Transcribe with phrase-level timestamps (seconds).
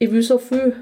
[0.00, 0.74] ich will so viel.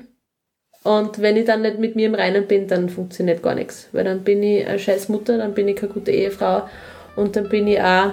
[0.84, 3.88] Und wenn ich dann nicht mit mir im Reinen bin, dann funktioniert gar nichts.
[3.92, 6.68] Weil dann bin ich eine scheiß Mutter, dann bin ich keine gute Ehefrau
[7.16, 8.12] und dann bin ich auch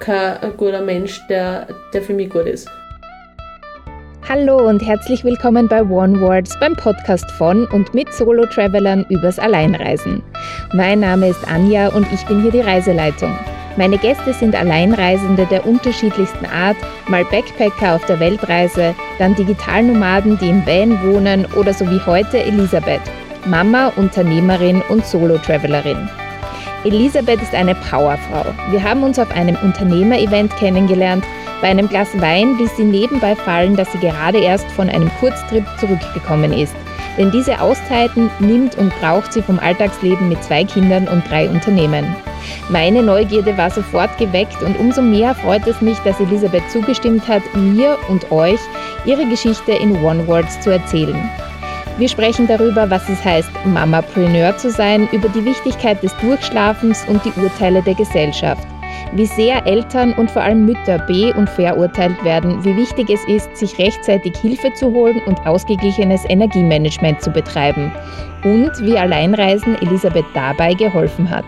[0.00, 2.68] kein guter Mensch, der, der für mich gut ist.
[4.28, 10.22] Hallo und herzlich willkommen bei One Words, beim Podcast von und mit Solo-Travelern übers Alleinreisen.
[10.72, 13.38] Mein Name ist Anja und ich bin hier die Reiseleitung.
[13.76, 16.76] Meine Gäste sind Alleinreisende der unterschiedlichsten Art,
[17.08, 22.42] mal Backpacker auf der Weltreise, dann Digitalnomaden, die im Van wohnen oder so wie heute
[22.42, 23.02] Elisabeth,
[23.46, 26.08] Mama, Unternehmerin und Solo-Travelerin.
[26.84, 28.46] Elisabeth ist eine Powerfrau.
[28.70, 31.24] Wir haben uns auf einem Unternehmer-Event kennengelernt
[31.62, 35.64] bei einem Glas Wein ließ sie nebenbei fallen, dass sie gerade erst von einem Kurztrip
[35.80, 36.76] zurückgekommen ist.
[37.16, 42.14] Denn diese Auszeiten nimmt und braucht sie vom Alltagsleben mit zwei Kindern und drei Unternehmen.
[42.68, 47.42] Meine Neugierde war sofort geweckt und umso mehr freut es mich, dass Elisabeth zugestimmt hat,
[47.54, 48.60] mir und euch
[49.04, 51.30] ihre Geschichte in One Words zu erzählen.
[51.98, 57.24] Wir sprechen darüber, was es heißt, Mamapreneur zu sein, über die Wichtigkeit des Durchschlafens und
[57.24, 58.66] die Urteile der Gesellschaft
[59.12, 63.56] wie sehr Eltern und vor allem Mütter be- und verurteilt werden, wie wichtig es ist,
[63.56, 67.92] sich rechtzeitig Hilfe zu holen und ausgeglichenes Energiemanagement zu betreiben
[68.44, 71.44] und wie Alleinreisen Elisabeth dabei geholfen hat.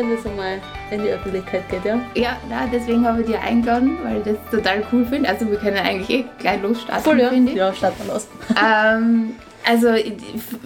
[0.00, 2.00] Wenn das einmal in die Öffentlichkeit geht, ja?
[2.14, 5.28] Ja, na, deswegen habe ich dir eingeladen, weil ich das total cool finde.
[5.28, 7.28] Also wir können eigentlich eh gleich losstarten, Voll, ja.
[7.28, 7.58] finde ich.
[7.58, 8.26] Ja, starten wir los.
[8.50, 9.34] Ähm,
[9.68, 10.14] also ich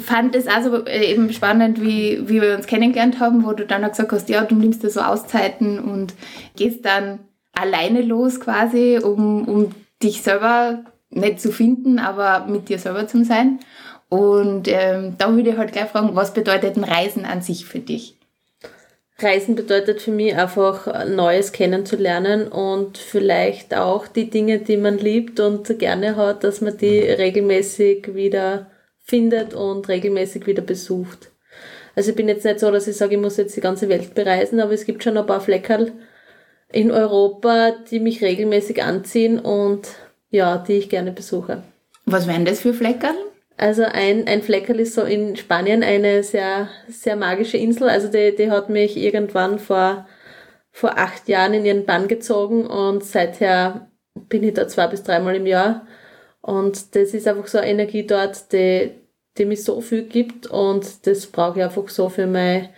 [0.01, 3.91] fand es also eben spannend, wie, wie wir uns kennengelernt haben, wo du dann auch
[3.91, 6.15] gesagt hast, ja, du nimmst dir so Auszeiten und
[6.57, 7.21] gehst dann
[7.53, 9.71] alleine los quasi, um, um
[10.03, 13.59] dich selber nicht zu finden, aber mit dir selber zu sein.
[14.09, 17.81] Und ähm, da würde ich halt gleich fragen, was bedeutet ein Reisen an sich für
[17.81, 18.14] dich?
[19.19, 25.39] Reisen bedeutet für mich einfach Neues kennenzulernen und vielleicht auch die Dinge, die man liebt
[25.39, 28.71] und gerne hat, dass man die regelmäßig wieder
[29.03, 31.31] findet und regelmäßig wieder besucht.
[31.95, 34.15] Also ich bin jetzt nicht so, dass ich sage, ich muss jetzt die ganze Welt
[34.15, 35.93] bereisen, aber es gibt schon ein paar Fleckerl
[36.73, 39.87] in Europa, die mich regelmäßig anziehen und
[40.31, 41.63] ja, die ich gerne besuche.
[42.05, 43.15] Was wären das für Fleckerl?
[43.57, 47.89] Also ein, ein Fleckerl ist so in Spanien eine sehr, sehr magische Insel.
[47.89, 50.09] Also die, die hat mich irgendwann vor,
[50.73, 55.37] vor acht Jahren in ihren Bann gezogen und seither bin ich da zwei bis dreimal
[55.37, 55.87] im Jahr.
[56.41, 58.91] Und das ist einfach so eine Energie dort, die,
[59.39, 62.69] die mich so viel gibt und das brauche ich einfach so für mein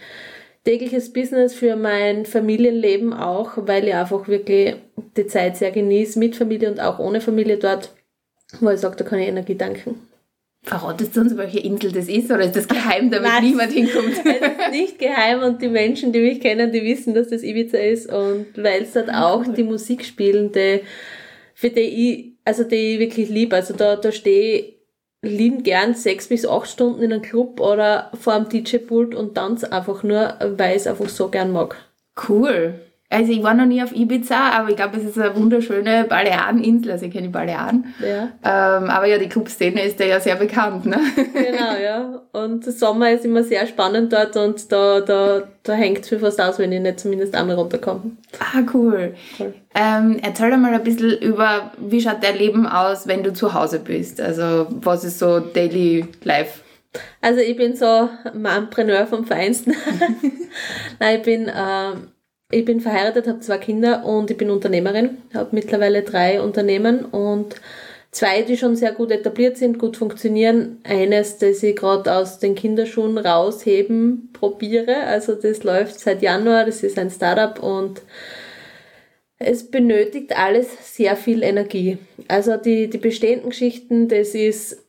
[0.65, 4.76] tägliches Business, für mein Familienleben auch, weil ich einfach wirklich
[5.16, 7.92] die Zeit sehr genieße mit Familie und auch ohne Familie dort,
[8.60, 10.09] wo ich sage, da kann ich Energie danken.
[10.66, 14.15] Verratest du uns, welche Insel das ist oder ist das geheim, damit Nein, niemand hinkommt?
[14.25, 17.78] es ist nicht geheim und die Menschen, die mich kennen, die wissen, dass das Ibiza
[17.78, 20.81] ist und weil es dort auch die Musik spielen, die,
[21.54, 23.54] für die ich, also die ich wirklich liebe.
[23.54, 24.75] Also da, da stehe
[25.22, 29.71] lieben gern sechs bis acht Stunden in einem Club oder vor einem DJ-Pult und tanze
[29.71, 31.77] einfach nur, weil ich es einfach so gern mag.
[32.28, 32.81] Cool.
[33.08, 36.90] Also ich war noch nie auf Ibiza, aber ich glaube, es ist eine wunderschöne Baleareninsel,
[36.90, 37.94] also ich kenne die Balearen.
[38.00, 38.30] Ja.
[38.42, 40.98] Ähm, aber ja, die Clubszene ist ja sehr bekannt, ne?
[41.14, 42.22] Genau, ja.
[42.32, 46.58] Und Sommer ist immer sehr spannend dort und da, da, da hängt viel fast aus,
[46.58, 48.10] wenn ich nicht zumindest einmal runterkomme.
[48.40, 49.14] Ah, cool.
[49.38, 49.54] cool.
[49.76, 53.54] Ähm, erzähl doch mal ein bisschen über, wie schaut dein Leben aus, wenn du zu
[53.54, 54.20] Hause bist?
[54.20, 56.60] Also was ist so Daily Life?
[57.20, 59.74] Also ich bin so Mompreneur vom Feinsten.
[60.98, 61.52] Nein, ich bin...
[61.54, 62.08] Ähm,
[62.50, 67.56] ich bin verheiratet, habe zwei Kinder und ich bin Unternehmerin, habe mittlerweile drei Unternehmen und
[68.12, 70.78] zwei, die schon sehr gut etabliert sind, gut funktionieren.
[70.84, 75.04] Eines, das ich gerade aus den Kinderschuhen rausheben probiere.
[75.04, 78.02] Also das läuft seit Januar, das ist ein Startup und
[79.38, 81.98] es benötigt alles sehr viel Energie.
[82.28, 84.86] Also die, die bestehenden Geschichten, das ist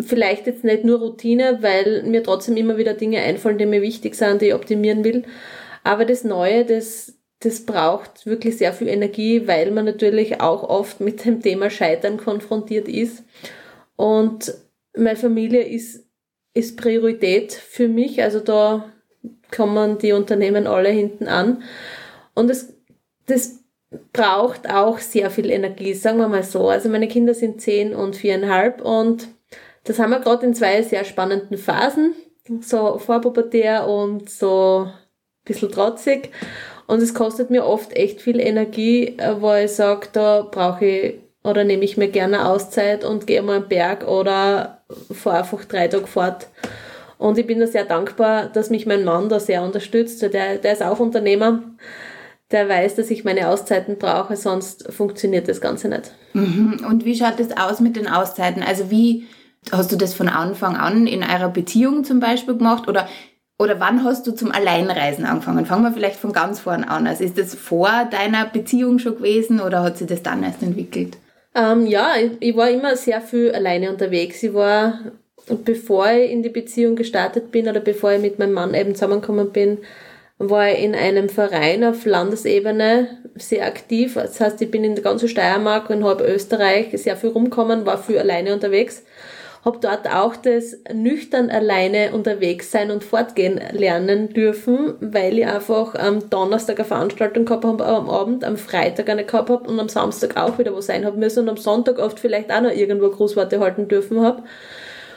[0.00, 4.14] vielleicht jetzt nicht nur Routine, weil mir trotzdem immer wieder Dinge einfallen, die mir wichtig
[4.14, 5.24] sind, die ich optimieren will.
[5.86, 10.98] Aber das Neue, das, das braucht wirklich sehr viel Energie, weil man natürlich auch oft
[10.98, 13.22] mit dem Thema Scheitern konfrontiert ist.
[13.94, 14.52] Und
[14.96, 16.04] meine Familie ist,
[16.54, 18.20] ist Priorität für mich.
[18.20, 18.90] Also da
[19.54, 21.62] kommen die Unternehmen alle hinten an.
[22.34, 22.74] Und es,
[23.26, 23.60] das
[24.12, 26.68] braucht auch sehr viel Energie, sagen wir mal so.
[26.68, 29.28] Also meine Kinder sind zehn und viereinhalb und
[29.84, 32.16] das haben wir gerade in zwei sehr spannenden Phasen,
[32.60, 34.90] so vorpubertär und so
[35.46, 36.30] bisschen trotzig.
[36.86, 41.14] Und es kostet mir oft echt viel Energie, äh, wo ich sage, da brauche ich
[41.42, 44.82] oder nehme ich mir gerne Auszeit und gehe mal am Berg oder
[45.12, 46.48] fahre einfach drei Tage fort.
[47.18, 50.22] Und ich bin da sehr dankbar, dass mich mein Mann da sehr unterstützt.
[50.22, 51.62] Der, der ist auch Unternehmer.
[52.50, 56.12] Der weiß, dass ich meine Auszeiten brauche, sonst funktioniert das Ganze nicht.
[56.32, 56.84] Mhm.
[56.88, 58.62] Und wie schaut es aus mit den Auszeiten?
[58.62, 59.26] Also wie
[59.72, 62.86] hast du das von Anfang an in eurer Beziehung zum Beispiel gemacht?
[62.88, 63.08] Oder
[63.58, 65.64] oder wann hast du zum Alleinreisen angefangen?
[65.64, 67.06] Fangen wir vielleicht von ganz vorn an.
[67.06, 71.16] Also ist das vor deiner Beziehung schon gewesen oder hat sich das dann erst entwickelt?
[71.54, 74.42] Ähm, ja, ich, ich, war immer sehr viel alleine unterwegs.
[74.42, 75.00] Ich war,
[75.64, 79.52] bevor ich in die Beziehung gestartet bin oder bevor ich mit meinem Mann eben zusammengekommen
[79.52, 79.78] bin,
[80.38, 84.14] war ich in einem Verein auf Landesebene sehr aktiv.
[84.14, 87.96] Das heißt, ich bin in der ganzen Steiermark und halb Österreich sehr viel rumgekommen, war
[87.96, 89.02] viel alleine unterwegs
[89.66, 95.96] habe dort auch das nüchtern alleine unterwegs sein und fortgehen lernen dürfen, weil ich einfach
[95.96, 99.88] am Donnerstag eine Veranstaltung gehabt habe am Abend, am Freitag eine gehabt habe und am
[99.88, 103.10] Samstag auch wieder wo sein habe müssen und am Sonntag oft vielleicht auch noch irgendwo
[103.10, 104.44] Grußworte halten dürfen habe.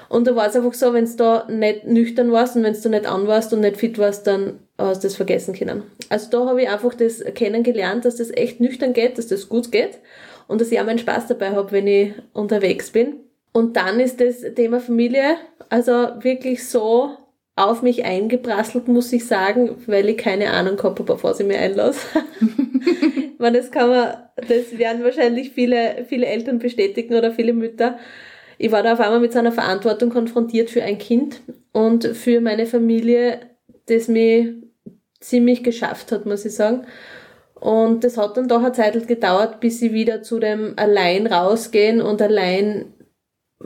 [0.10, 2.90] Und da war es einfach so, wenn du da nicht nüchtern warst und wenn du
[2.90, 5.84] nicht an warst und nicht fit warst, dann hast du das vergessen können.
[6.10, 9.72] Also da habe ich einfach das kennengelernt, dass das echt nüchtern geht, dass das gut
[9.72, 10.00] geht
[10.48, 13.29] und dass ich auch meinen Spaß dabei habe, wenn ich unterwegs bin.
[13.52, 15.38] Und dann ist das Thema Familie
[15.70, 15.92] also
[16.22, 17.12] wirklich so
[17.56, 21.60] auf mich eingeprasselt, muss ich sagen, weil ich keine Ahnung gehabt habe, was ich mir
[21.60, 22.08] einlasse.
[23.38, 28.00] man, das kann man, das werden wahrscheinlich viele, viele Eltern bestätigen oder viele Mütter.
[28.58, 31.42] Ich war da auf einmal mit so einer Verantwortung konfrontiert für ein Kind
[31.72, 33.42] und für meine Familie,
[33.88, 34.50] das mich
[35.20, 36.86] ziemlich geschafft hat, muss ich sagen.
[37.56, 42.02] Und das hat dann doch eine Zeit gedauert, bis ich wieder zu dem allein rausgehen
[42.02, 42.94] und allein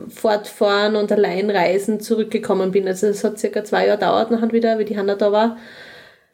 [0.08, 2.88] Fortfahren und Alleinreisen zurückgekommen bin.
[2.88, 5.56] Also es hat circa zwei Jahre dauert nachher wieder, wie die Hanna da war,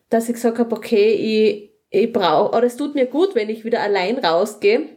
[0.09, 3.65] dass ich gesagt habe, okay, ich, ich brauche, oder es tut mir gut, wenn ich
[3.65, 4.89] wieder allein rausgehe.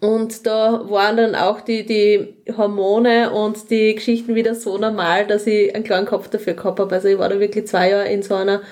[0.00, 5.48] Und da waren dann auch die, die Hormone und die Geschichten wieder so normal, dass
[5.48, 6.94] ich einen kleinen Kopf dafür gehabt habe.
[6.94, 8.62] Also ich war da wirklich zwei Jahre in so einer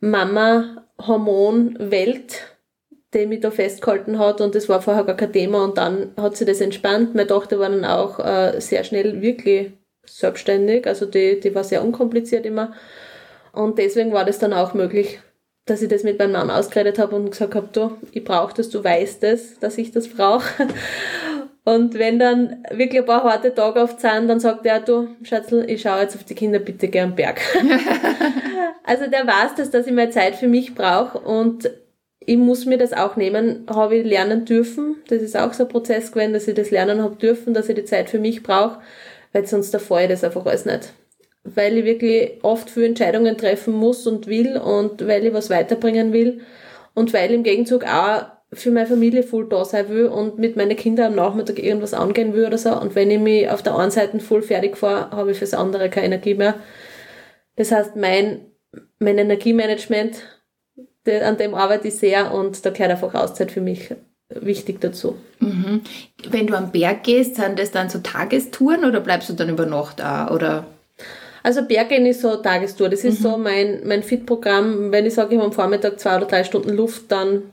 [0.00, 2.49] Mama-Hormon-Welt
[3.14, 6.36] die mich da festgehalten hat und das war vorher gar kein Thema und dann hat
[6.36, 7.14] sie das entspannt.
[7.14, 9.72] Meine Tochter war dann auch äh, sehr schnell wirklich
[10.06, 12.72] selbstständig, also die, die war sehr unkompliziert immer
[13.52, 15.20] und deswegen war das dann auch möglich,
[15.66, 18.70] dass ich das mit meinem Mann ausgeredet habe und gesagt habe, du, ich brauche das,
[18.70, 20.68] du weißt es, dass ich das brauche.
[21.62, 25.68] Und wenn dann wirklich ein paar harte Tage oft sind, dann sagt er, du, Schatzel,
[25.70, 27.40] ich schaue jetzt auf die Kinder bitte gern Berg.
[28.84, 31.70] also der weiß das, dass ich mehr Zeit für mich brauche und
[32.30, 35.02] ich muss mir das auch nehmen, habe ich lernen dürfen.
[35.08, 37.74] Das ist auch so ein Prozess gewesen, dass ich das lernen habe dürfen, dass ich
[37.74, 38.78] die Zeit für mich brauche,
[39.32, 40.92] weil sonst davor ich das einfach alles nicht.
[41.42, 46.12] Weil ich wirklich oft für Entscheidungen treffen muss und will und weil ich was weiterbringen
[46.12, 46.42] will
[46.94, 50.54] und weil ich im Gegenzug auch für meine Familie voll da sein will und mit
[50.54, 52.80] meinen Kindern am Nachmittag irgendwas angehen will oder so.
[52.80, 55.90] Und wenn ich mich auf der einen Seite voll fertig fahre, habe ich fürs andere
[55.90, 56.54] keine Energie mehr.
[57.56, 58.52] Das heißt, mein,
[59.00, 60.39] mein Energiemanagement
[61.06, 63.94] an dem arbeite ich sehr und da gehört einfach Auszeit für mich
[64.28, 65.16] wichtig dazu.
[65.40, 65.82] Mhm.
[66.28, 69.66] Wenn du am Berg gehst, sind das dann so Tagestouren oder bleibst du dann über
[69.66, 70.30] Nacht da?
[70.30, 70.66] Oder?
[71.42, 72.88] Also Berggehen ist so Tagestour.
[72.88, 73.22] Das ist mhm.
[73.22, 74.92] so mein, mein Fit-Programm.
[74.92, 77.50] Wenn ich sage, ich habe am Vormittag zwei oder drei Stunden Luft, dann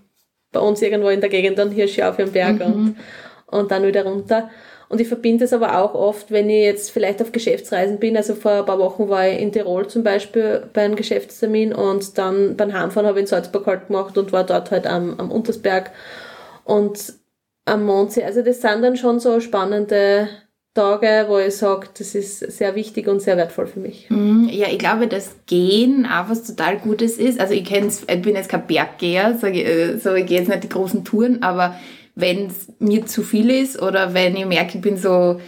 [0.51, 2.65] bei uns irgendwo in der Gegend, dann Hirschi auf am Berg mhm.
[2.65, 2.95] und,
[3.47, 4.49] und dann wieder runter.
[4.89, 8.15] Und ich verbinde es aber auch oft, wenn ich jetzt vielleicht auf Geschäftsreisen bin.
[8.15, 12.17] Also vor ein paar Wochen war ich in Tirol zum Beispiel bei einem Geschäftstermin und
[12.17, 15.29] dann beim Heimfahren habe ich in Salzburg halt gemacht und war dort halt am, am
[15.29, 15.91] Untersberg
[16.63, 17.13] und
[17.65, 18.23] am Mondsee.
[18.23, 20.29] Also das sind dann schon so spannende
[20.73, 24.09] Tage, wo ich sage, das ist sehr wichtig und sehr wertvoll für mich.
[24.09, 24.47] Mhm.
[24.51, 27.39] Ja, ich glaube, dass Gehen auch was total Gutes ist.
[27.39, 30.63] Also ich, kenn's, ich bin jetzt kein Berggeher, so, äh, so ich gehe jetzt nicht
[30.63, 31.75] die großen Touren, aber
[32.17, 35.39] wenn es mir zu viel ist oder wenn ich merke, ich bin so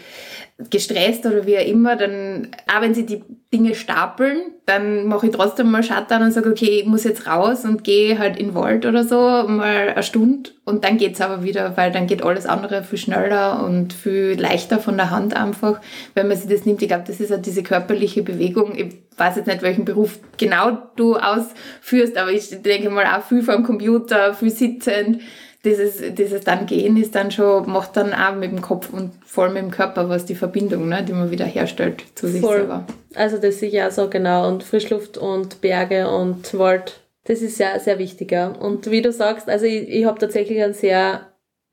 [0.70, 3.24] gestresst oder wie auch immer, dann, auch wenn sie die
[3.54, 7.64] Dinge stapeln, dann mache ich trotzdem mal Shutdown und sage, okay, ich muss jetzt raus
[7.64, 9.16] und gehe halt in Wald oder so,
[9.48, 13.64] mal eine Stunde und dann geht's aber wieder, weil dann geht alles andere viel schneller
[13.64, 15.80] und viel leichter von der Hand einfach,
[16.14, 16.82] wenn man sich das nimmt.
[16.82, 18.76] Ich glaube, das ist halt diese körperliche Bewegung.
[18.76, 23.44] Ich weiß jetzt nicht, welchen Beruf genau du ausführst, aber ich denke mal auch viel
[23.44, 25.22] vom Computer, viel sitzend,
[25.66, 29.50] dieses, dieses dann gehen ist dann schon, macht dann auch mit dem Kopf und voll
[29.50, 32.58] mit dem Körper was, die Verbindung, ne, die man wieder herstellt zu sich voll.
[32.58, 32.86] selber.
[33.16, 37.78] Also das ist ja so genau und Frischluft und Berge und Wald, das ist ja
[37.80, 38.48] sehr wichtig, ja.
[38.48, 41.25] Und wie du sagst, also ich, ich habe tatsächlich einen sehr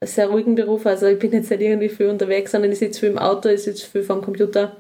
[0.05, 3.09] sehr ruhigen Beruf, also ich bin jetzt nicht irgendwie viel unterwegs, sondern ich sitze viel
[3.09, 4.77] im Auto, ich sitze viel vom Computer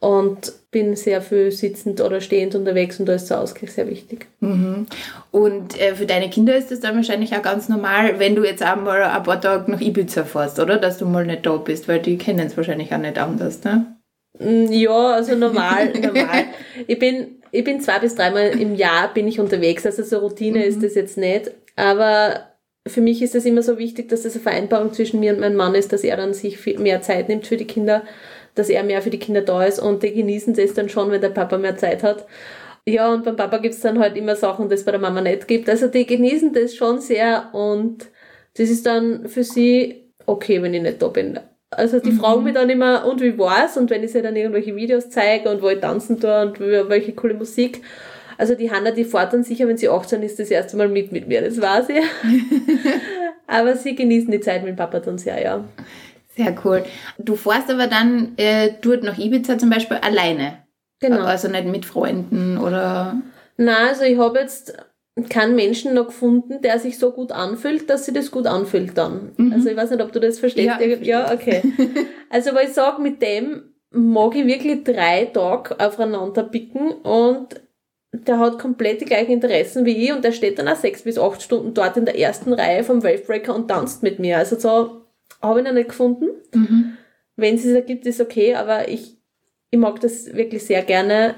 [0.00, 4.26] und bin sehr viel sitzend oder stehend unterwegs und da ist der Ausgleich sehr wichtig.
[4.40, 4.86] Mhm.
[5.30, 8.62] Und äh, für deine Kinder ist das dann wahrscheinlich auch ganz normal, wenn du jetzt
[8.62, 10.76] einmal ein paar Tage nach Ibiza fährst, oder?
[10.76, 13.96] Dass du mal nicht da bist, weil die kennen es wahrscheinlich auch nicht anders, ne?
[14.38, 16.44] Mm, Ja, also normal, normal.
[16.86, 20.64] Ich bin, ich bin zwei bis dreimal im Jahr bin ich unterwegs, also so Routine
[20.64, 21.50] ist das jetzt nicht.
[21.74, 22.48] Aber
[22.86, 25.56] für mich ist es immer so wichtig, dass das eine Vereinbarung zwischen mir und meinem
[25.56, 28.02] Mann ist, dass er dann sich viel mehr Zeit nimmt für die Kinder,
[28.58, 31.20] dass er mehr für die Kinder da ist und die genießen das dann schon, wenn
[31.20, 32.26] der Papa mehr Zeit hat.
[32.86, 35.46] Ja, und beim Papa gibt's dann halt immer Sachen, die es bei der Mama nicht
[35.46, 35.68] gibt.
[35.68, 38.06] Also die genießen das schon sehr und
[38.56, 41.38] das ist dann für sie okay, wenn ich nicht da bin.
[41.70, 43.76] Also die fragen mich dann immer, und wie war's?
[43.76, 47.12] Und wenn ich sie dann irgendwelche Videos zeige und wo ich tanzen tue und welche
[47.12, 47.82] coole Musik.
[48.38, 51.12] Also die Hanna, die fährt dann sicher, wenn sie 18 ist, das erste Mal mit
[51.12, 52.00] mit mir, das war sie.
[53.46, 55.64] aber sie genießen die Zeit mit Papa dann sehr, ja.
[56.38, 56.84] Sehr cool.
[57.18, 60.58] Du fährst aber dann äh, dort nach Ibiza zum Beispiel alleine.
[61.00, 61.24] Genau.
[61.24, 63.20] Also nicht mit Freunden oder.
[63.56, 64.72] Na, also ich habe jetzt
[65.28, 69.32] keinen Menschen noch gefunden, der sich so gut anfühlt, dass sie das gut anfühlt dann.
[69.52, 70.80] Also ich weiß nicht, ob du das verstehst.
[70.80, 71.62] Ja, ja okay.
[72.30, 77.60] also weil ich sage, mit dem mag ich wirklich drei Tage aufeinander picken und
[78.12, 81.18] der hat komplett die gleichen Interessen wie ich und der steht dann auch sechs bis
[81.18, 84.38] acht Stunden dort in der ersten Reihe vom Wavebreaker und tanzt mit mir.
[84.38, 85.07] Also so
[85.42, 86.26] habe ich noch nicht gefunden.
[87.36, 89.16] Wenn es es ergibt, ist okay, aber ich,
[89.70, 91.34] ich mag das wirklich sehr gerne,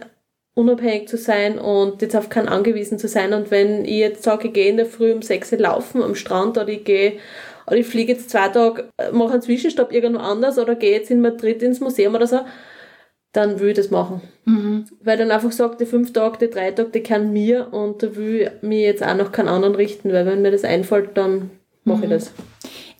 [0.55, 3.33] unabhängig zu sein und jetzt auf keinen angewiesen zu sein.
[3.33, 6.15] Und wenn ich jetzt sage, ich gehe in der Früh um sechs Uhr laufen am
[6.15, 7.19] Strand oder ich gehe
[7.67, 11.11] oder ich fliege jetzt zwei Tage, äh, mache einen Zwischenstopp irgendwo anders oder gehe jetzt
[11.11, 12.41] in Madrid ins Museum oder so,
[13.33, 14.23] dann will ich das machen.
[15.03, 18.17] Weil dann einfach sagt, die fünf Tage, die drei Tage, die können mir und da
[18.17, 21.51] will ich mich jetzt auch noch keinen anderen richten, weil wenn mir das einfällt, dann
[21.85, 22.33] mache ich das.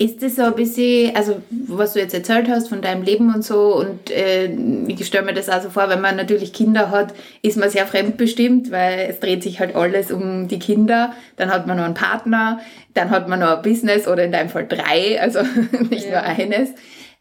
[0.03, 3.45] Ist das so ein bisschen, also was du jetzt erzählt hast von deinem Leben und
[3.45, 4.47] so, und äh,
[4.89, 8.71] ich stelle mir das also vor, wenn man natürlich Kinder hat, ist man sehr fremdbestimmt,
[8.71, 11.13] weil es dreht sich halt alles um die Kinder.
[11.37, 12.61] Dann hat man noch einen Partner,
[12.95, 15.41] dann hat man noch ein Business oder in deinem Fall drei, also
[15.91, 16.23] nicht nur Ja.
[16.23, 16.71] eines.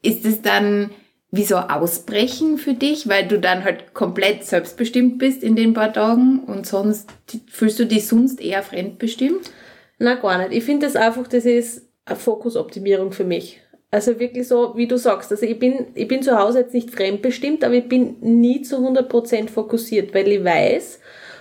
[0.02, 0.92] Ist es dann
[1.32, 5.74] wie so ein Ausbrechen für dich, weil du dann halt komplett selbstbestimmt bist in den
[5.74, 7.10] paar Tagen und sonst
[7.52, 9.52] fühlst du dich sonst eher fremdbestimmt?
[9.98, 10.54] Na gar nicht.
[10.54, 13.62] Ich finde das einfach, das ist Fokusoptimierung für mich.
[13.92, 15.32] Also wirklich so, wie du sagst.
[15.32, 18.78] Also ich bin, ich bin zu Hause jetzt nicht fremdbestimmt, aber ich bin nie zu
[18.78, 21.00] 100% fokussiert, weil ich weiß,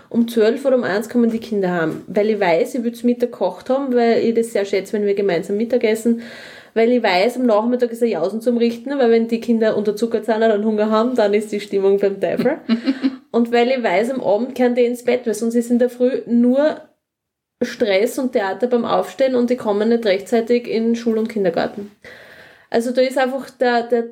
[0.08, 2.02] um 12 oder um 1 kommen die Kinder heim.
[2.06, 5.04] Weil ich weiß, ich will zu Mittag gekocht haben, weil ich das sehr schätze, wenn
[5.04, 6.22] wir gemeinsam Mittagessen.
[6.72, 10.24] Weil ich weiß, am Nachmittag ist ein Jausen zum Richten, weil wenn die Kinder unterzuckert
[10.24, 12.58] sind und Hunger haben, dann ist die Stimmung beim Teufel.
[13.30, 15.90] und weil ich weiß, am Abend können die ins Bett, weil sonst ist in der
[15.90, 16.80] Früh nur
[17.62, 21.90] Stress und Theater beim Aufstehen und die kommen nicht rechtzeitig in Schul- und Kindergarten.
[22.70, 24.04] Also da ist einfach der, der,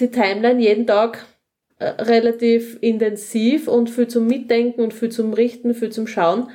[0.00, 1.24] die Timeline jeden Tag
[1.78, 6.50] äh, relativ intensiv und viel zum Mitdenken und viel zum Richten, viel zum Schauen,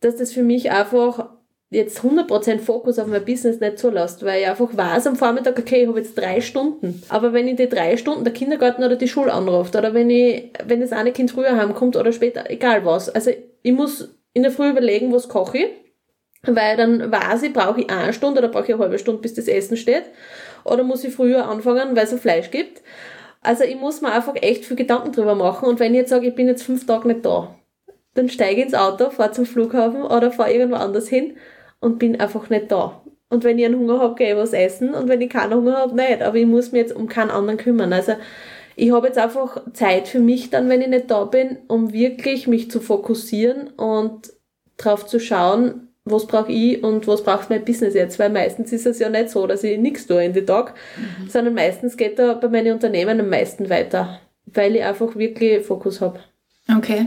[0.00, 1.30] dass das für mich einfach
[1.70, 5.82] jetzt 100% Fokus auf mein Business nicht zulässt, weil ich einfach weiß am Vormittag, okay,
[5.82, 7.00] ich habe jetzt drei Stunden.
[7.08, 10.50] Aber wenn ich die drei Stunden der Kindergarten oder die Schule anruft oder wenn ich,
[10.66, 13.08] wenn das eine Kind früher heimkommt oder später, egal was.
[13.08, 13.30] Also
[13.62, 15.68] ich muss in der Früh überlegen, was koche ich,
[16.42, 19.34] weil dann weiß ich, brauche ich eine Stunde oder brauche ich eine halbe Stunde, bis
[19.34, 20.04] das Essen steht.
[20.64, 22.82] Oder muss ich früher anfangen, weil es ein Fleisch gibt.
[23.42, 25.68] Also ich muss mir einfach echt viel Gedanken drüber machen.
[25.68, 27.54] Und wenn ich jetzt sage, ich bin jetzt fünf Tage nicht da,
[28.14, 31.36] dann steige ich ins Auto, fahre zum Flughafen oder fahre irgendwo anders hin
[31.80, 33.02] und bin einfach nicht da.
[33.28, 35.76] Und wenn ich einen Hunger habe, gehe ich was essen und wenn ich keinen Hunger
[35.76, 36.20] habe, nicht.
[36.22, 37.92] Aber ich muss mich jetzt um keinen anderen kümmern.
[37.92, 38.14] Also
[38.80, 42.46] ich habe jetzt einfach Zeit für mich dann, wenn ich nicht da bin, um wirklich
[42.46, 44.32] mich zu fokussieren und
[44.78, 48.86] drauf zu schauen, was brauche ich und was braucht mein Business jetzt, weil meistens ist
[48.86, 50.74] es ja nicht so, dass ich nichts tue in den Tag,
[51.28, 56.00] sondern meistens geht da bei meinen Unternehmen am meisten weiter, weil ich einfach wirklich Fokus
[56.00, 56.20] habe.
[56.74, 57.06] Okay.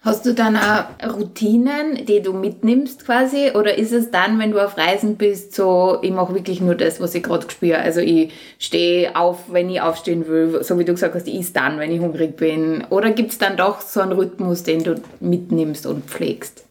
[0.00, 0.84] Hast du dann auch
[1.16, 3.50] Routinen, die du mitnimmst quasi?
[3.54, 7.00] Oder ist es dann, wenn du auf Reisen bist, so, ich mache wirklich nur das,
[7.00, 7.78] was ich gerade spüre?
[7.78, 11.52] Also ich stehe auf, wenn ich aufstehen will, so wie du gesagt hast, ich is
[11.52, 12.84] dann, wenn ich hungrig bin.
[12.90, 16.64] Oder gibt es dann doch so einen Rhythmus, den du mitnimmst und pflegst?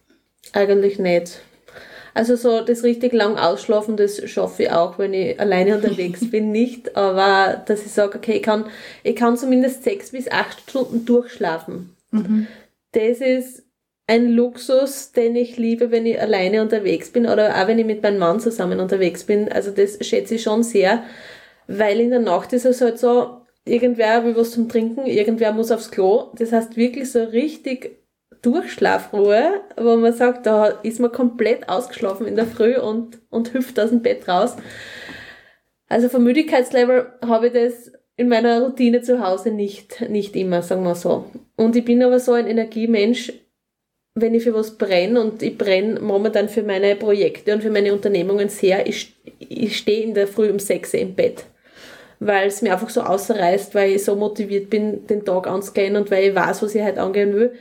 [0.54, 1.42] Eigentlich nicht.
[2.14, 6.52] Also so das richtig lang ausschlafen, das schaffe ich auch, wenn ich alleine unterwegs bin,
[6.54, 6.96] nicht.
[6.96, 8.66] Aber dass ich sage, okay, ich kann,
[9.04, 11.94] ich kann zumindest sechs bis acht Stunden durchschlafen.
[12.92, 13.68] Das ist
[14.08, 18.02] ein Luxus, den ich liebe, wenn ich alleine unterwegs bin oder auch wenn ich mit
[18.02, 19.52] meinem Mann zusammen unterwegs bin.
[19.52, 21.04] Also das schätze ich schon sehr,
[21.68, 25.72] weil in der Nacht ist es halt so, irgendwer will was zum Trinken, irgendwer muss
[25.72, 26.32] aufs Klo.
[26.36, 27.98] Das heißt wirklich so richtig
[28.42, 33.78] Durchschlafruhe, wo man sagt, da ist man komplett ausgeschlafen in der Früh und, und hüpft
[33.80, 34.56] aus dem Bett raus.
[35.90, 40.84] Also vom Müdigkeitslevel habe ich das in meiner Routine zu Hause nicht, nicht immer, sagen
[40.84, 41.26] wir so.
[41.56, 43.32] Und ich bin aber so ein Energiemensch,
[44.16, 47.94] wenn ich für was brenne und ich brenne momentan für meine Projekte und für meine
[47.94, 51.46] Unternehmungen sehr, ich, ich stehe in der Früh um sechs im Bett.
[52.20, 56.10] weil es mir einfach so außerreißt, weil ich so motiviert bin, den Tag anzugehen und
[56.10, 57.54] weil ich weiß, was ich heute angehen will.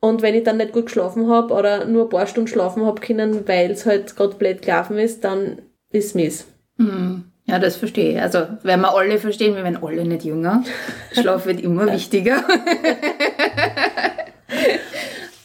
[0.00, 3.00] Und wenn ich dann nicht gut geschlafen habe oder nur ein paar Stunden schlafen habe
[3.00, 6.46] können, weil es halt gerade blöd gelaufen ist, dann ist mies.
[6.76, 7.29] Mhm.
[7.50, 8.22] Ja, das verstehe ich.
[8.22, 10.62] Also, wenn wir alle verstehen, wir werden alle nicht jünger.
[11.12, 12.44] Schlaf wird immer wichtiger.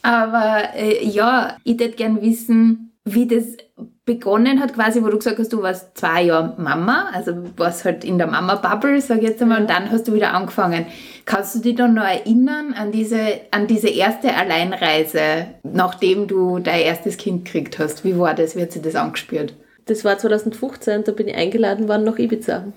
[0.03, 3.57] Aber äh, ja, ich würde gerne wissen, wie das
[4.05, 8.03] begonnen hat, quasi, wo du gesagt hast, du warst zwei Jahre Mama, also warst halt
[8.03, 10.85] in der Mama-Bubble, sag ich jetzt einmal, und dann hast du wieder angefangen.
[11.25, 13.19] Kannst du dich dann noch erinnern an diese,
[13.49, 18.03] an diese erste Alleinreise, nachdem du dein erstes Kind gekriegt hast?
[18.03, 18.55] Wie war das?
[18.55, 19.55] Wie hat sich das angespürt?
[19.85, 22.73] Das war 2015, da bin ich eingeladen worden nach Ibiza.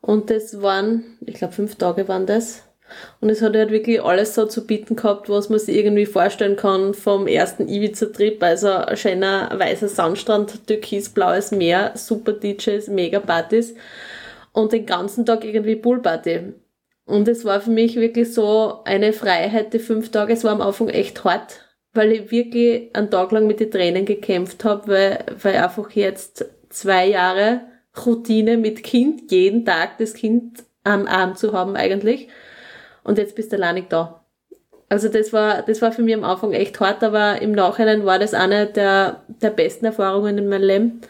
[0.00, 2.62] Und das waren, ich glaube, fünf Tage waren das.
[3.20, 6.56] Und es hat halt wirklich alles so zu bieten gehabt, was man sich irgendwie vorstellen
[6.56, 8.42] kann vom ersten Ibiza-Trip.
[8.42, 13.74] Also ein schöner weißer Sandstrand, türkisblaues Meer, super DJs, mega Partys
[14.52, 16.54] und den ganzen Tag irgendwie Poolparty.
[17.04, 20.32] Und es war für mich wirklich so eine Freiheit, die fünf Tage.
[20.32, 21.64] Es war am Anfang echt hart,
[21.94, 26.44] weil ich wirklich einen Tag lang mit den Tränen gekämpft habe, weil, weil einfach jetzt
[26.68, 27.62] zwei Jahre
[28.04, 32.28] Routine mit Kind, jeden Tag das Kind am Arm zu haben eigentlich
[33.04, 34.24] und jetzt bist du alleine da.
[34.88, 38.18] Also das war, das war für mich am Anfang echt hart, aber im Nachhinein war
[38.18, 41.00] das eine der, der besten Erfahrungen in meinem Leben,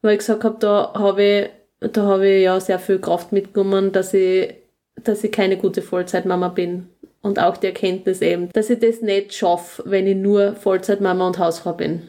[0.00, 3.92] weil ich gesagt habe, da habe ich, da habe ich ja sehr viel Kraft mitgenommen,
[3.92, 4.54] dass ich,
[4.96, 6.88] dass ich keine gute Vollzeitmama bin.
[7.22, 11.38] Und auch die Erkenntnis eben, dass ich das nicht schaffe, wenn ich nur Vollzeitmama und
[11.38, 12.02] Hausfrau bin.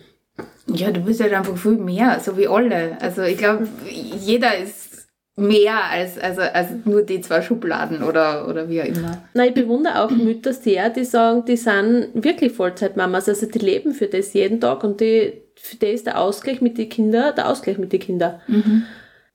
[0.67, 2.97] Ja, du bist halt einfach viel mehr, so wie alle.
[2.99, 4.93] Also ich glaube, jeder ist
[5.35, 9.23] mehr als, also, als nur die zwei Schubladen oder, oder wie auch immer.
[9.33, 13.93] Nein, ich bewundere auch Mütter sehr, die sagen, die sind wirklich Vollzeitmamas, also die leben
[13.93, 17.49] für das jeden Tag und die, für die ist der Ausgleich mit den Kindern, der
[17.49, 18.41] Ausgleich mit den Kindern.
[18.47, 18.83] Mhm.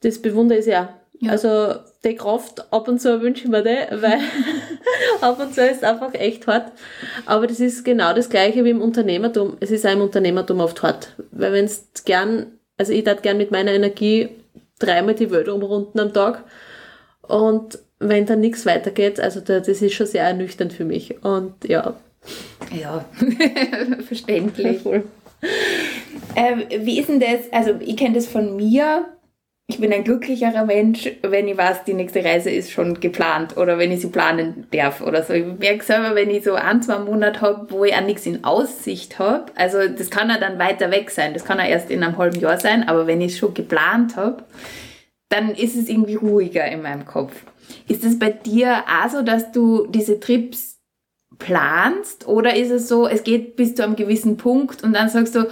[0.00, 0.94] Das bewundere ich sehr.
[1.18, 1.32] Ja.
[1.32, 1.74] Also
[2.04, 4.20] die Kraft ab und zu wünsche ich mir die, weil
[5.20, 6.72] ab und zu ist es einfach echt hart.
[7.26, 9.56] Aber das ist genau das gleiche wie im Unternehmertum.
[9.60, 11.14] Es ist auch im Unternehmertum oft hart.
[11.32, 14.28] Weil wenn es gern, also ich darf gern mit meiner Energie
[14.78, 16.44] dreimal die Welt umrunden am Tag.
[17.22, 21.22] Und wenn dann nichts weitergeht, also das ist schon sehr ernüchternd für mich.
[21.24, 21.96] Und ja.
[22.72, 23.04] Ja,
[24.06, 24.84] verständlich.
[24.84, 25.02] Ja,
[26.36, 27.52] ähm, wie ist denn das?
[27.52, 29.06] Also, ich kenne das von mir.
[29.70, 33.76] Ich bin ein glücklicherer Mensch, wenn ich weiß, die nächste Reise ist schon geplant oder
[33.76, 35.34] wenn ich sie planen darf oder so.
[35.34, 38.44] Ich merke selber, wenn ich so ein, zwei Monate habe, wo ich auch nichts in
[38.44, 42.02] Aussicht habe, also das kann ja dann weiter weg sein, das kann ja erst in
[42.02, 44.42] einem halben Jahr sein, aber wenn ich es schon geplant habe,
[45.28, 47.34] dann ist es irgendwie ruhiger in meinem Kopf.
[47.86, 50.78] Ist es bei dir auch so, dass du diese Trips
[51.38, 55.34] planst oder ist es so, es geht bis zu einem gewissen Punkt und dann sagst
[55.34, 55.46] du,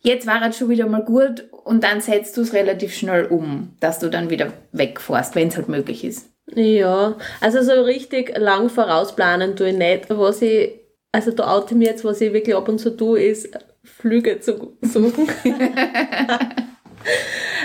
[0.00, 3.76] jetzt war es schon wieder mal gut und dann setzt du es relativ schnell um,
[3.80, 6.30] dass du dann wieder wegfährst, wenn es halt möglich ist.
[6.54, 10.10] Ja, also so richtig lang vorausplanen tue ich nicht.
[10.10, 10.80] Was ich,
[11.12, 13.50] also da oute mir jetzt, was ich wirklich ab und zu tue, ist
[13.84, 15.28] Flüge zu suchen.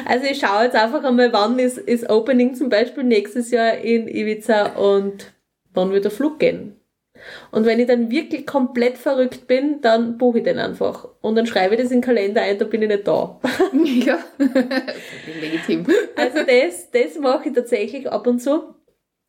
[0.06, 4.08] also ich schaue jetzt einfach einmal, wann ist, ist Opening zum Beispiel nächstes Jahr in
[4.08, 5.34] Ibiza und
[5.74, 6.76] wann wird der Flug gehen.
[7.52, 11.08] Und wenn ich dann wirklich komplett verrückt bin, dann buche ich den einfach.
[11.22, 13.40] Und dann schreibe ich das in den Kalender ein, da bin ich nicht da.
[13.74, 14.20] Ja,
[15.40, 15.86] legitim.
[16.16, 18.76] Also das, das mache ich tatsächlich ab und zu.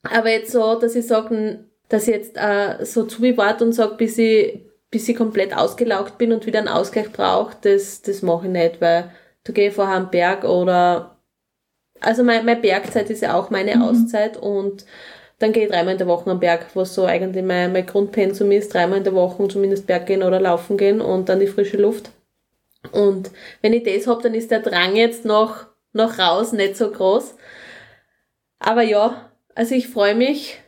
[0.03, 3.72] Aber jetzt so, dass ich sage, dass ich jetzt äh, so zu wie warte und
[3.72, 8.22] sage, bis ich, bis ich komplett ausgelaugt bin und wieder einen Ausgleich brauche, das, das
[8.22, 9.11] mache ich nicht, weil
[9.44, 11.16] da gehe ich vorher am Berg oder
[12.01, 13.83] also meine, meine Bergzeit ist ja auch meine mhm.
[13.83, 14.85] Auszeit und
[15.38, 18.51] dann gehe ich dreimal in der Woche am Berg, was so eigentlich mein, mein Grundpensum
[18.53, 21.77] ist, dreimal in der Woche zumindest Berg gehen oder laufen gehen und dann die frische
[21.77, 22.11] Luft.
[22.92, 26.90] Und wenn ich das hab, dann ist der Drang jetzt noch, noch raus nicht so
[26.90, 27.35] groß.
[28.59, 30.59] Aber ja, also ich freue mich,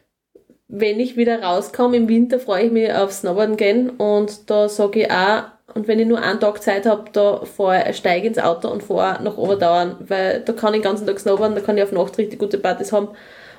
[0.67, 1.97] wenn ich wieder rauskomme.
[1.97, 5.99] Im Winter freue ich mich auf Snowboarden gehen und da sage ich auch, und wenn
[5.99, 9.37] ich nur einen Tag Zeit habe, da fahre ich, steige ins Auto und fahre nach
[9.37, 12.39] Oberdauern, weil da kann ich den ganzen Tag snowboarden, da kann ich auf Nacht richtig
[12.39, 13.09] gute Partys haben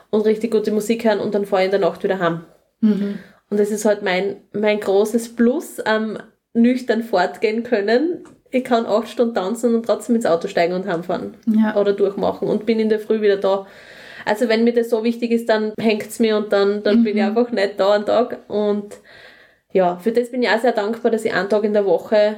[0.09, 2.45] und richtig gute Musik hören und dann fahre ich in der Nacht wieder heim.
[2.81, 3.19] Mhm.
[3.49, 6.17] Und das ist halt mein, mein großes Plus am
[6.53, 8.23] nüchtern fortgehen können.
[8.51, 11.35] Ich kann acht Stunden tanzen und trotzdem ins Auto steigen und heimfahren.
[11.45, 11.75] Ja.
[11.75, 13.67] Oder durchmachen und bin in der Früh wieder da.
[14.25, 17.03] Also wenn mir das so wichtig ist, dann hängt's mir und dann, dann mhm.
[17.03, 17.29] bin ich mhm.
[17.29, 18.39] einfach nicht da einen Tag.
[18.47, 18.97] Und
[19.71, 22.37] ja, für das bin ich auch sehr dankbar, dass ich einen Tag in der Woche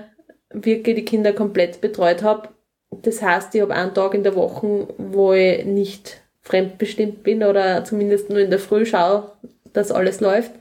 [0.53, 2.49] wirklich die Kinder komplett betreut habe.
[2.91, 7.83] Das heißt, ich habe einen Tag in der Woche, wo ich nicht fremdbestimmt bin oder
[7.85, 9.31] zumindest nur in der Früh schaue,
[9.73, 10.51] dass alles läuft.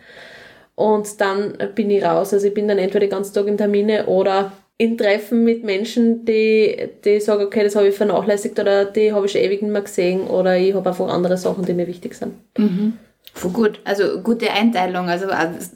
[0.74, 2.32] Und dann bin ich raus.
[2.32, 6.24] Also ich bin dann entweder den ganzen Tag in Termine oder in Treffen mit Menschen,
[6.24, 9.70] die, die sagen, okay, das habe ich vernachlässigt oder die habe ich schon ewig nicht
[9.70, 12.32] mehr gesehen oder ich habe einfach andere Sachen, die mir wichtig sind.
[12.56, 12.94] Mhm.
[13.34, 13.80] Voll gut.
[13.84, 15.26] Also gute Einteilung, also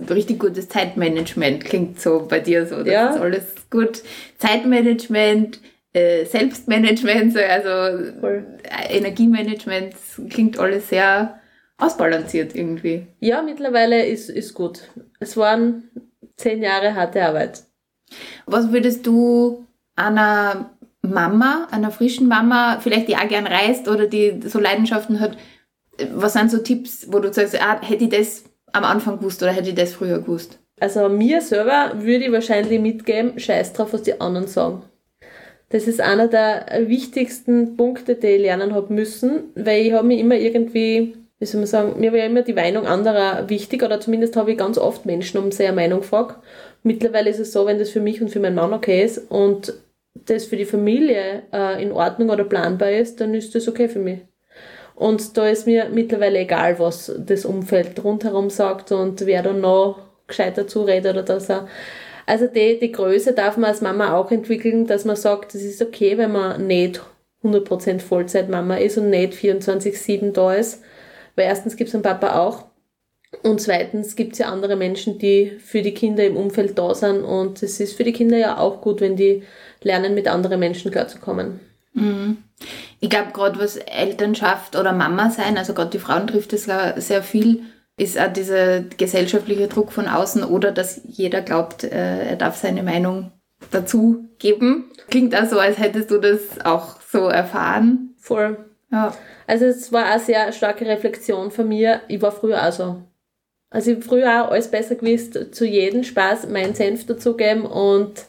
[0.09, 2.77] richtig gutes Zeitmanagement klingt so bei dir so.
[2.79, 3.11] Das ja.
[3.11, 4.03] ist alles gut.
[4.39, 5.61] Zeitmanagement,
[5.95, 8.47] äh, Selbstmanagement, also Voll.
[8.91, 9.95] Energiemanagement,
[10.29, 11.41] klingt alles sehr
[11.79, 13.07] ausbalanciert irgendwie.
[13.21, 14.83] Ja, mittlerweile ist, ist gut.
[15.21, 15.85] Es waren
[16.37, 17.63] zehn Jahre harte Arbeit.
[18.47, 20.71] Was würdest du einer
[21.03, 25.37] Mama, einer frischen Mama, vielleicht die auch gern reist oder die so Leidenschaften hat,
[26.13, 29.53] was sind so Tipps, wo du sagst, ah, hätte ich das am Anfang gewusst oder
[29.53, 30.59] hätte ich das früher gewusst?
[30.81, 34.83] Also mir selber würde ich wahrscheinlich mitgeben, scheiß drauf, was die anderen sagen.
[35.75, 40.21] Das ist einer der wichtigsten Punkte, die ich lernen habe müssen, weil ich habe mich
[40.21, 43.99] immer irgendwie, wie soll man sagen, mir war ja immer die Meinung anderer wichtig oder
[43.99, 46.37] zumindest habe ich ganz oft Menschen um seine Meinung gefragt.
[46.85, 49.75] Mittlerweile ist es so, wenn das für mich und für meinen Mann okay ist und
[50.15, 53.99] das für die Familie äh, in Ordnung oder planbar ist, dann ist das okay für
[53.99, 54.21] mich.
[54.95, 59.99] Und da ist mir mittlerweile egal, was das Umfeld rundherum sagt und wer dann noch
[60.29, 61.67] gescheiter zuredet oder dass er.
[62.27, 65.83] Also die, die Größe darf man als Mama auch entwickeln, dass man sagt, es ist
[65.83, 67.01] okay, wenn man nicht
[67.43, 70.83] 100% Vollzeit-Mama ist und nicht 24-7 da ist.
[71.37, 72.67] Weil erstens gibt es einen Papa auch
[73.43, 77.23] und zweitens gibt es ja andere Menschen, die für die Kinder im Umfeld da sind
[77.25, 79.43] und es ist für die Kinder ja auch gut, wenn die
[79.83, 81.61] lernen, mit anderen Menschen klarzukommen.
[81.93, 82.39] Mhm.
[83.01, 87.23] Ich glaube, gerade was Elternschaft oder Mama sein, also gerade die Frauen trifft es sehr
[87.23, 87.63] viel,
[87.97, 92.83] ist auch dieser gesellschaftliche Druck von außen oder dass jeder glaubt, äh, er darf seine
[92.83, 93.31] Meinung
[93.71, 94.91] dazu geben.
[95.09, 98.15] Klingt auch so, als hättest du das auch so erfahren.
[98.19, 98.59] Voll.
[98.91, 99.15] Ja.
[99.47, 102.01] Also es war eine sehr starke Reflexion von mir.
[102.09, 103.03] Ich war früher auch so.
[103.71, 108.27] Also ich habe früher auch alles besser gewusst, zu jedem Spaß meinen Senf dazugeben und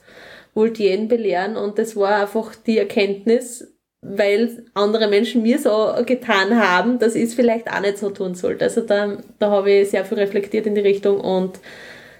[0.55, 3.74] wollte jeden belehren und das war einfach die Erkenntnis,
[4.07, 8.35] weil andere Menschen mir so getan haben, dass ich es vielleicht auch nicht so tun
[8.35, 8.65] sollte.
[8.65, 11.59] Also da, da habe ich sehr viel reflektiert in die Richtung und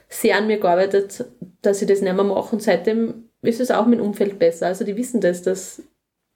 [0.10, 1.26] sehr an mir gearbeitet,
[1.62, 4.68] dass ich das nicht mehr mache und seitdem ist es auch dem Umfeld besser.
[4.68, 5.84] Also die wissen das, dass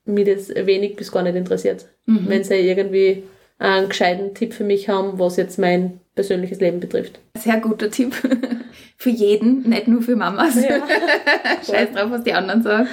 [0.05, 1.87] mich das wenig bis gar nicht interessiert.
[2.05, 2.25] Mhm.
[2.27, 3.23] Wenn sie irgendwie
[3.59, 7.19] einen gescheiten Tipp für mich haben, was jetzt mein persönliches Leben betrifft.
[7.37, 8.15] Sehr guter Tipp
[8.97, 10.55] für jeden, nicht nur für Mamas.
[10.55, 10.81] Ja.
[11.65, 12.87] Scheiß drauf, was die anderen sagen.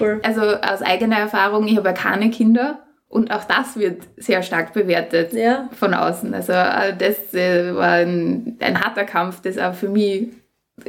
[0.00, 0.20] Cool.
[0.22, 4.72] Also aus eigener Erfahrung, ich habe ja keine Kinder und auch das wird sehr stark
[4.72, 5.68] bewertet ja.
[5.72, 6.34] von außen.
[6.34, 10.28] Also äh, das äh, war ein, ein harter Kampf, das auch für mich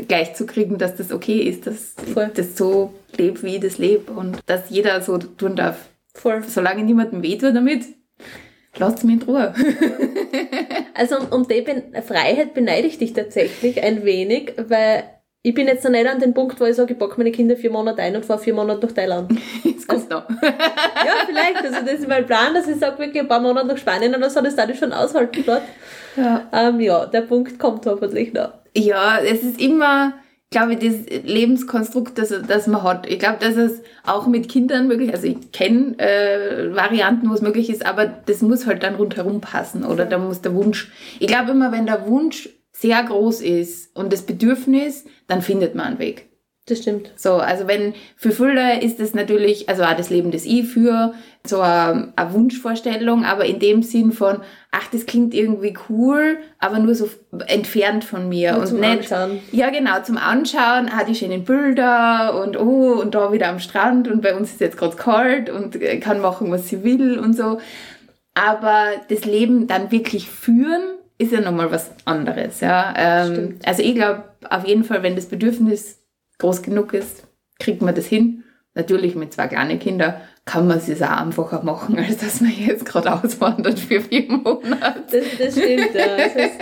[0.07, 2.31] gleich zu kriegen, dass das okay ist, dass Voll.
[2.33, 5.89] das so lebt, wie ich das lebe und dass jeder so tun darf.
[6.13, 6.43] Voll.
[6.43, 7.83] Solange niemandem wehtut damit,
[8.77, 9.53] Lasst mich in Ruhe.
[10.93, 11.63] also um, um die
[12.05, 15.03] Freiheit beneide ich dich tatsächlich ein wenig, weil
[15.41, 17.55] ich bin jetzt noch nicht an dem Punkt, wo ich sage, ich packe meine Kinder
[17.55, 19.31] vier Monate ein und fahre vier Monate nach Thailand.
[19.63, 20.41] Das kommt also, noch.
[20.41, 21.63] ja, vielleicht.
[21.63, 24.31] Also das ist mein Plan, dass ich sage, wirklich ein paar Monate nach Spanien oder
[24.31, 25.61] so, das darf ich schon aushalten dort.
[26.15, 26.49] Ja.
[26.51, 28.53] Ähm, ja, der Punkt kommt hoffentlich noch.
[28.75, 30.13] Ja, es ist immer
[30.51, 33.07] glaube ich, das Lebenskonstrukt, das, das man hat.
[33.07, 37.41] Ich glaube, dass es auch mit Kindern möglich Also ich kenne äh, Varianten, wo es
[37.41, 39.83] möglich ist, aber das muss halt dann rundherum passen.
[39.83, 40.91] Oder da muss der Wunsch.
[41.19, 45.87] Ich glaube immer, wenn der Wunsch sehr groß ist und das Bedürfnis, dann findet man
[45.87, 46.29] einen Weg.
[46.67, 47.11] Das stimmt.
[47.15, 51.13] So, also wenn, für viele ist es natürlich, also auch das Leben, das ich führe,
[51.45, 54.39] so eine, eine, Wunschvorstellung, aber in dem Sinn von,
[54.71, 57.07] ach, das klingt irgendwie cool, aber nur so
[57.45, 58.55] entfernt von mir.
[58.55, 59.39] Und, und zum nicht, Anschauen.
[59.51, 64.07] Ja, genau, zum Anschauen, ah, die schönen Bilder und oh, und da wieder am Strand
[64.07, 67.59] und bei uns ist jetzt gerade kalt und kann machen, was sie will und so.
[68.33, 70.81] Aber das Leben dann wirklich führen,
[71.19, 72.91] ist ja nochmal was anderes, ja.
[72.97, 75.99] Ähm, also ich glaube, auf jeden Fall, wenn das Bedürfnis
[76.39, 77.27] groß genug ist,
[77.59, 78.43] kriegt man das hin.
[78.73, 82.85] Natürlich mit zwei kleinen Kindern kann man es auch einfacher machen, als dass man jetzt
[82.85, 85.03] gerade auswandert für vier Monate.
[85.11, 86.17] Das, das stimmt, ja.
[86.17, 86.59] Es ist,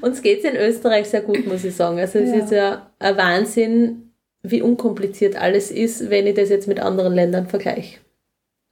[0.00, 1.98] uns geht es in Österreich sehr gut, muss ich sagen.
[1.98, 2.36] Also es ja.
[2.36, 4.12] ist ja ein Wahnsinn,
[4.42, 7.98] wie unkompliziert alles ist, wenn ich das jetzt mit anderen Ländern vergleiche.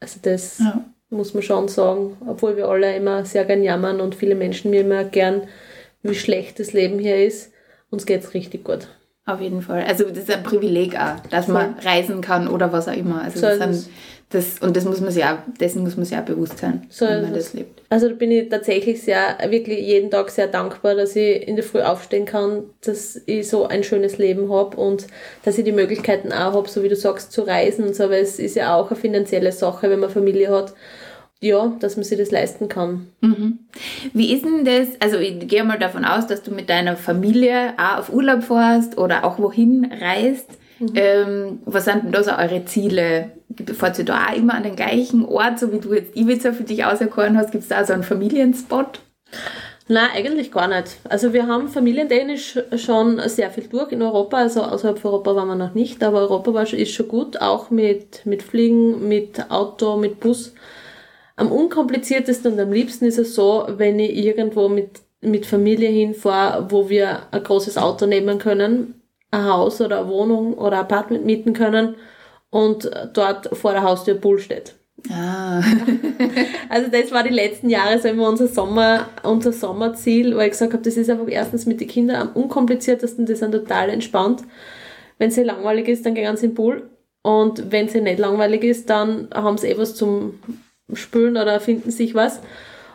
[0.00, 0.84] Also das ja.
[1.10, 4.82] muss man schon sagen, obwohl wir alle immer sehr gern jammern und viele Menschen mir
[4.82, 5.48] immer gern,
[6.02, 7.52] wie schlecht das Leben hier ist.
[7.90, 8.88] Uns geht es richtig gut.
[9.26, 9.84] Auf jeden Fall.
[9.84, 13.22] Also das ist ein Privileg auch, dass man reisen kann oder was auch immer.
[13.22, 13.90] Also so das sind,
[14.28, 17.06] das, und das muss man sich auch, dessen muss man sich auch bewusst sein, so
[17.06, 17.82] wenn man das lebt.
[17.88, 21.64] Also da bin ich tatsächlich sehr, wirklich jeden Tag sehr dankbar, dass ich in der
[21.64, 25.06] Früh aufstehen kann, dass ich so ein schönes Leben habe und
[25.44, 28.22] dass ich die Möglichkeiten auch habe, so wie du sagst, zu reisen und so, weil
[28.22, 30.74] es ist ja auch eine finanzielle Sache, wenn man Familie hat
[31.40, 33.08] ja, dass man sich das leisten kann.
[33.20, 33.58] Mhm.
[34.12, 34.88] Wie ist denn das?
[35.00, 38.96] Also ich gehe mal davon aus, dass du mit deiner Familie auch auf Urlaub fährst
[38.98, 40.50] oder auch wohin reist.
[40.78, 40.92] Mhm.
[40.94, 43.32] Ähm, was sind denn da so eure Ziele?
[43.76, 46.64] Fahrt ihr da auch immer an den gleichen Ort, so wie du jetzt Ibiza für
[46.64, 47.52] dich auserkoren hast?
[47.52, 49.00] Gibt es da so einen Familienspot?
[49.86, 50.96] Nein, eigentlich gar nicht.
[51.04, 55.48] Also wir haben familientechnisch schon sehr viel durch in Europa, also außerhalb von Europa waren
[55.48, 59.98] wir noch nicht, aber Europa war, ist schon gut, auch mit, mit Fliegen, mit Auto,
[59.98, 60.54] mit Bus.
[61.36, 66.70] Am unkompliziertesten und am liebsten ist es so, wenn ich irgendwo mit, mit Familie hinfahre,
[66.70, 71.24] wo wir ein großes Auto nehmen können, ein Haus oder eine Wohnung oder ein Apartment
[71.24, 71.96] mieten können
[72.50, 74.76] und dort vor der Haustür Bull steht.
[75.10, 75.60] Ah.
[76.68, 80.72] also das war die letzten Jahre so immer unser Sommer, unser Sommerziel, weil ich gesagt
[80.72, 84.42] habe, das ist einfach erstens mit den Kindern am unkompliziertesten, die sind total entspannt.
[85.18, 86.90] Wenn sie langweilig ist, dann gehen sie in den Pool.
[87.22, 90.38] Und wenn sie nicht langweilig ist, dann haben sie eh was zum
[90.92, 92.40] Spülen oder finden sich was.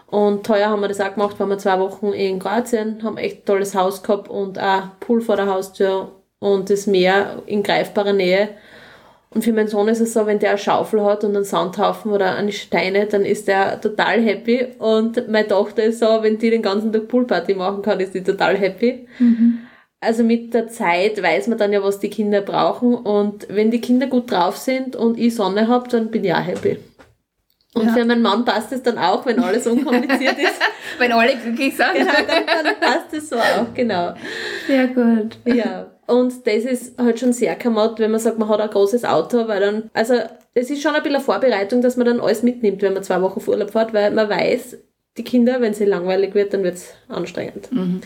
[0.07, 3.39] Und teuer haben wir das auch gemacht, waren wir zwei Wochen in Kroatien, haben echt
[3.39, 8.13] ein tolles Haus gehabt und auch Pool vor der Haustür und das Meer in greifbarer
[8.13, 8.49] Nähe.
[9.31, 12.11] Und für meinen Sohn ist es so, wenn der eine Schaufel hat und einen Sandhaufen
[12.11, 14.69] oder eine Steine, dann ist der total happy.
[14.79, 18.23] Und meine Tochter ist so, wenn die den ganzen Tag Poolparty machen kann, ist die
[18.23, 19.07] total happy.
[19.19, 19.59] Mhm.
[20.01, 22.95] Also mit der Zeit weiß man dann ja, was die Kinder brauchen.
[22.95, 26.45] Und wenn die Kinder gut drauf sind und ich Sonne habe, dann bin ich auch
[26.45, 26.79] happy.
[27.75, 27.93] Und ja.
[27.93, 30.59] für meinen Mann passt es dann auch, wenn alles unkompliziert ist.
[30.97, 31.93] wenn alle glücklich sind.
[31.93, 34.13] Genau, dann, dann passt es so auch, genau.
[34.65, 35.37] Sehr gut.
[35.45, 35.91] Ja.
[36.07, 39.47] Und das ist halt schon sehr kamot, wenn man sagt, man hat ein großes Auto,
[39.47, 40.15] weil dann, also
[40.55, 43.21] es ist schon ein bisschen eine Vorbereitung, dass man dann alles mitnimmt, wenn man zwei
[43.21, 44.77] Wochen auf Urlaub fährt, weil man weiß,
[45.17, 47.71] die Kinder, wenn sie langweilig wird, dann wird es anstrengend.
[47.71, 48.01] Mhm.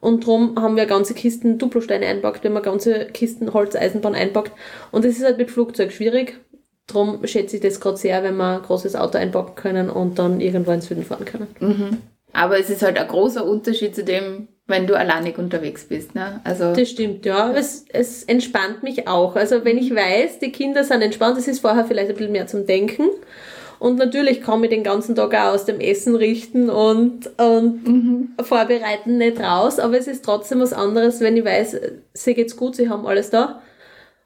[0.00, 4.52] Und darum haben wir ganze Kisten Duplosteine einpackt, wenn man ganze Kisten Holzeisenbahn einpackt.
[4.92, 6.38] Und das ist halt mit Flugzeug schwierig.
[6.86, 10.40] Darum schätze ich das gerade sehr, wenn wir ein großes Auto einpacken können und dann
[10.40, 11.48] irgendwo ins Süden fahren können.
[11.58, 11.98] Mhm.
[12.32, 16.14] Aber es ist halt ein großer Unterschied zu dem, wenn du alleinig unterwegs bist.
[16.14, 16.40] Ne?
[16.44, 17.52] Also das stimmt, ja.
[17.52, 19.36] Es, es entspannt mich auch.
[19.36, 22.46] Also wenn ich weiß, die Kinder sind entspannt, das ist vorher vielleicht ein bisschen mehr
[22.46, 23.08] zum Denken.
[23.78, 28.28] Und natürlich kann ich den ganzen Tag auch aus dem Essen richten und, und mhm.
[28.42, 31.76] vorbereiten nicht raus, aber es ist trotzdem was anderes, wenn ich weiß,
[32.14, 33.60] sie geht's gut, sie haben alles da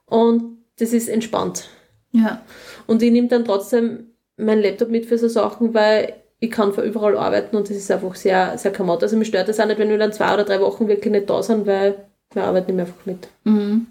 [0.07, 1.69] und das ist entspannt.
[2.13, 2.43] Ja.
[2.87, 6.85] Und ich nehme dann trotzdem meinen Laptop mit für so Sachen, weil ich kann von
[6.85, 9.03] überall arbeiten und das ist einfach sehr, sehr kamot.
[9.03, 11.29] Also mich stört das auch nicht, wenn wir dann zwei oder drei Wochen wirklich nicht
[11.29, 11.97] da sind, weil
[12.33, 13.29] wir arbeiten einfach mit.
[13.45, 13.87] Mhm.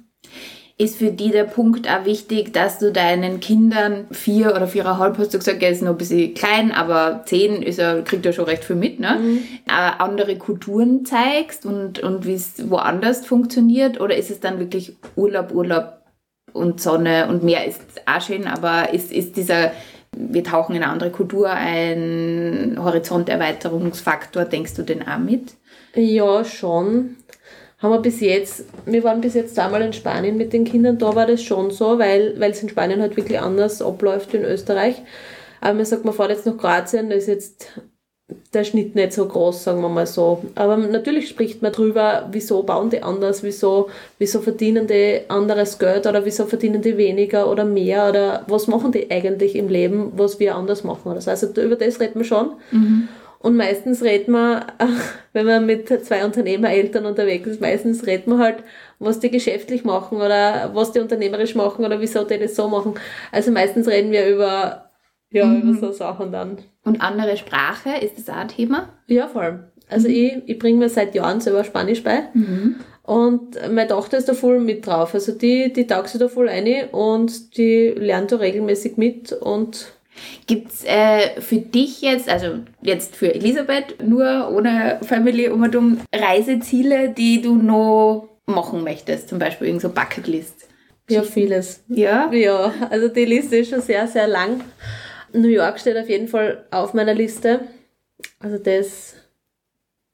[0.77, 5.33] Ist für die der Punkt auch wichtig, dass du deinen Kindern vier oder viereinhalb, hast
[5.33, 8.45] du gesagt, er ist noch ein bisschen klein, aber zehn ist er, kriegt er schon
[8.45, 9.17] recht viel mit, ne?
[9.19, 9.37] Mhm.
[9.67, 13.99] Äh, andere Kulturen zeigst und, und wie es woanders funktioniert?
[13.99, 15.98] Oder ist es dann wirklich Urlaub, Urlaub
[16.53, 19.71] und Sonne und Meer ist auch schön, aber ist, ist dieser
[20.11, 25.53] wir tauchen in eine andere Kultur ein, Horizonterweiterungsfaktor, denkst du den auch mit?
[25.95, 27.17] Ja, schon.
[27.77, 31.15] Haben wir bis jetzt, wir waren bis jetzt einmal in Spanien mit den Kindern, da
[31.15, 35.01] war das schon so, weil, es in Spanien halt wirklich anders abläuft wie in Österreich.
[35.61, 37.79] Aber man sagt, man fährt jetzt nach Kroatien, da ist jetzt
[38.53, 40.43] der Schnitt nicht so groß, sagen wir mal so.
[40.55, 46.07] Aber natürlich spricht man drüber, wieso bauen die anders, wieso, wieso verdienen die anderes Geld
[46.07, 50.39] oder wieso verdienen die weniger oder mehr oder was machen die eigentlich im Leben, was
[50.39, 51.29] wir anders machen so.
[51.29, 52.51] Also über das redet man schon.
[52.71, 53.07] Mhm.
[53.39, 54.65] Und meistens redet man,
[55.33, 58.57] wenn man mit zwei Unternehmereltern unterwegs ist, meistens redet man halt,
[58.99, 62.95] was die geschäftlich machen oder was die unternehmerisch machen oder wieso die das so machen.
[63.31, 64.88] Also meistens reden wir über
[65.31, 65.61] ja, mhm.
[65.61, 66.57] über so Sachen dann.
[66.83, 68.89] Und andere Sprache, ist das auch ein Thema?
[69.07, 69.63] Ja, vor allem.
[69.89, 70.13] Also mhm.
[70.13, 72.23] ich, ich bringe mir seit Jahren selber Spanisch bei.
[72.33, 72.75] Mhm.
[73.03, 75.13] Und meine Tochter ist da voll mit drauf.
[75.13, 79.93] Also die, die taugt sich da voll ein und die lernt da regelmäßig mit und
[80.47, 86.01] Gibt's äh, für dich jetzt, also jetzt für Elisabeth, nur ohne Familie um und um
[86.13, 89.29] Reiseziele, die du noch machen möchtest?
[89.29, 90.67] Zum Beispiel irgendeine so Bucketlist?
[91.09, 91.83] Ja, vieles.
[91.87, 92.31] Ja?
[92.31, 94.61] Ja, also die Liste ist schon sehr, sehr lang.
[95.33, 97.61] New York steht auf jeden Fall auf meiner Liste.
[98.39, 99.15] Also das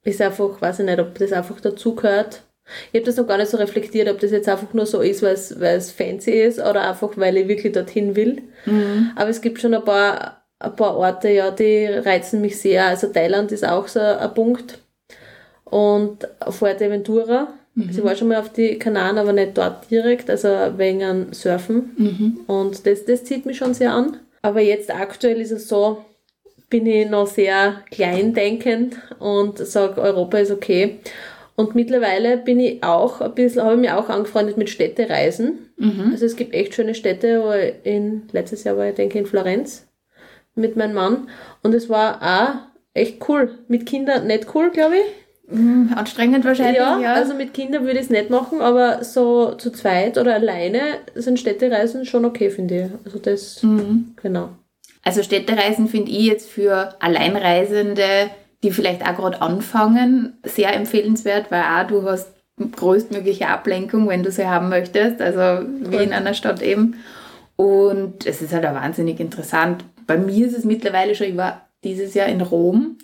[0.03, 2.43] ist einfach, weiß ich nicht, ob das einfach dazugehört.
[2.91, 5.21] Ich habe das noch gar nicht so reflektiert, ob das jetzt einfach nur so ist,
[5.21, 5.33] weil
[5.75, 8.41] es, fancy ist oder einfach, weil ich wirklich dorthin will.
[8.65, 9.11] Mhm.
[9.15, 12.85] Aber es gibt schon ein paar, ein paar Orte, ja, die reizen mich sehr.
[12.87, 14.79] Also Thailand ist auch so ein Punkt.
[15.65, 17.53] Und Fuerteventura.
[17.75, 17.91] Mhm.
[17.91, 20.47] Sie war schon mal auf die Kanaren, aber nicht dort direkt, also
[20.77, 21.91] wegen Surfen.
[21.97, 22.39] Mhm.
[22.47, 24.17] Und das, das zieht mich schon sehr an.
[24.45, 26.05] Aber jetzt aktuell ist es so,
[26.69, 30.99] bin ich noch sehr kleindenkend und sage, Europa ist okay.
[31.55, 35.71] Und mittlerweile bin ich auch ein bisschen, habe ich mich auch angefreundet mit Städtereisen.
[35.77, 36.09] Mhm.
[36.11, 39.25] Also es gibt echt schöne Städte, wo ich in, letztes Jahr war ich, denke in
[39.25, 39.87] Florenz
[40.53, 41.27] mit meinem Mann.
[41.63, 43.57] Und es war auch echt cool.
[43.67, 45.24] Mit Kindern nicht cool, glaube ich.
[45.49, 47.13] Hm, anstrengend wahrscheinlich, Ja, ja.
[47.13, 50.79] also mit Kindern würde ich es nicht machen, aber so zu zweit oder alleine
[51.13, 52.91] sind Städtereisen schon okay, finde ich.
[53.05, 54.15] Also das, Mhm.
[54.21, 54.49] genau.
[55.03, 58.31] Also Städtereisen finde ich jetzt für Alleinreisende,
[58.63, 62.29] die vielleicht auch gerade anfangen, sehr empfehlenswert, weil auch du hast
[62.75, 66.95] größtmögliche Ablenkung, wenn du sie haben möchtest, also wie in einer Stadt eben.
[67.55, 69.83] Und es ist halt auch wahnsinnig interessant.
[70.07, 72.97] Bei mir ist es mittlerweile schon, ich war dieses Jahr in Rom,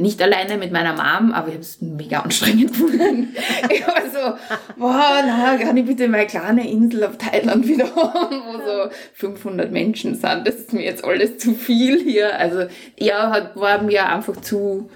[0.00, 3.36] nicht alleine mit meiner Mom, aber ich habe es mega anstrengend gefunden.
[3.70, 8.42] ich war so, boah, na, kann ich bitte meine kleine Insel auf Thailand wieder haben,
[8.46, 10.46] wo so 500 Menschen sind.
[10.46, 12.38] Das ist mir jetzt alles zu viel hier.
[12.38, 12.64] Also
[12.98, 14.88] ja, hat, war mir einfach zu,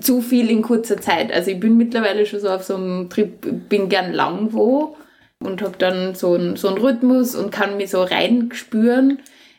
[0.00, 1.30] zu viel in kurzer Zeit.
[1.30, 4.96] Also ich bin mittlerweile schon so auf so einem Trip, bin gern lang wo
[5.38, 9.18] und habe dann so einen, so einen Rhythmus und kann mich so reinspüren.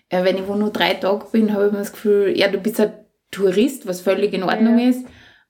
[0.10, 2.58] Äh, wenn ich wo nur drei Tage bin, habe ich immer das Gefühl, ja, du
[2.58, 2.94] bist ein
[3.38, 4.90] Tourist, was völlig in Ordnung Ja.
[4.90, 5.06] ist,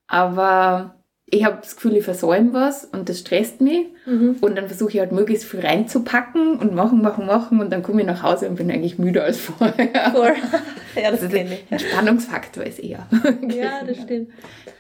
[0.08, 0.94] aber
[1.30, 4.38] ich habe das Gefühl, ich versäume was und das stresst mich Mhm.
[4.40, 8.00] und dann versuche ich halt möglichst viel reinzupacken und machen, machen, machen und dann komme
[8.02, 10.12] ich nach Hause und bin eigentlich müder als vorher.
[10.14, 10.34] Voll.
[11.04, 11.66] ja, das kenne ich.
[11.70, 13.06] Entspannungsfaktor ist eher.
[13.50, 14.30] Ja, das stimmt.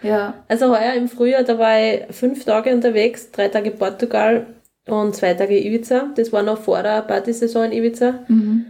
[0.01, 0.35] ja.
[0.47, 4.45] Also heuer im Frühjahr, da war ich fünf Tage unterwegs, drei Tage Portugal
[4.87, 6.11] und zwei Tage Ibiza.
[6.15, 8.19] Das war noch vor der Partysaison in Ibiza.
[8.29, 8.65] Mhm.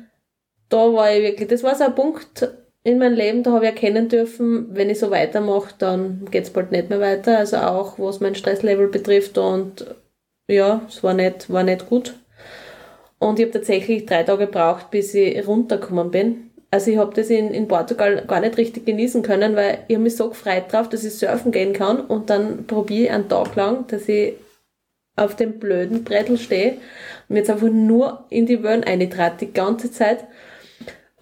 [0.70, 2.50] Da war ich wirklich, das war so ein Punkt
[2.88, 6.72] in meinem Leben, da habe ich erkennen dürfen, wenn ich so weitermache, dann geht's bald
[6.72, 7.38] nicht mehr weiter.
[7.38, 9.86] Also auch was mein Stresslevel betrifft und
[10.50, 12.16] ja, es war nicht, war nicht gut.
[13.20, 16.50] Und ich habe tatsächlich drei Tage gebraucht, bis ich runtergekommen bin.
[16.72, 20.16] Also ich habe das in, in Portugal gar nicht richtig genießen können, weil ich mich
[20.16, 23.86] so gefreut drauf, dass ich surfen gehen kann und dann probiere ich einen Tag lang,
[23.88, 24.36] dass ich
[25.18, 26.78] auf dem blöden Brettel stehe
[27.28, 30.24] und jetzt einfach nur in die Wellen eintrat, die ganze Zeit.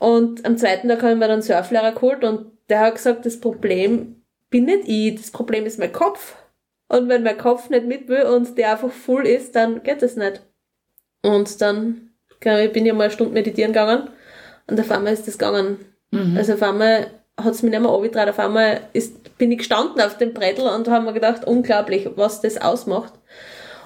[0.05, 3.25] Und am zweiten Tag habe ich mir dann einen Surflehrer geholt und der hat gesagt,
[3.25, 6.35] das Problem bin nicht ich, das Problem ist mein Kopf.
[6.87, 10.15] Und wenn mein Kopf nicht mit will und der einfach full ist, dann geht das
[10.15, 10.43] nicht.
[11.23, 14.11] Und dann glaub ich, bin ich mal eine Stunde meditieren gegangen
[14.67, 15.79] und auf einmal ist das gegangen.
[16.11, 16.37] Mhm.
[16.37, 20.01] Also auf einmal hat es mich nicht mehr angetragen, auf einmal ist, bin ich gestanden
[20.01, 23.13] auf dem Brettel und habe mir gedacht, unglaublich, was das ausmacht.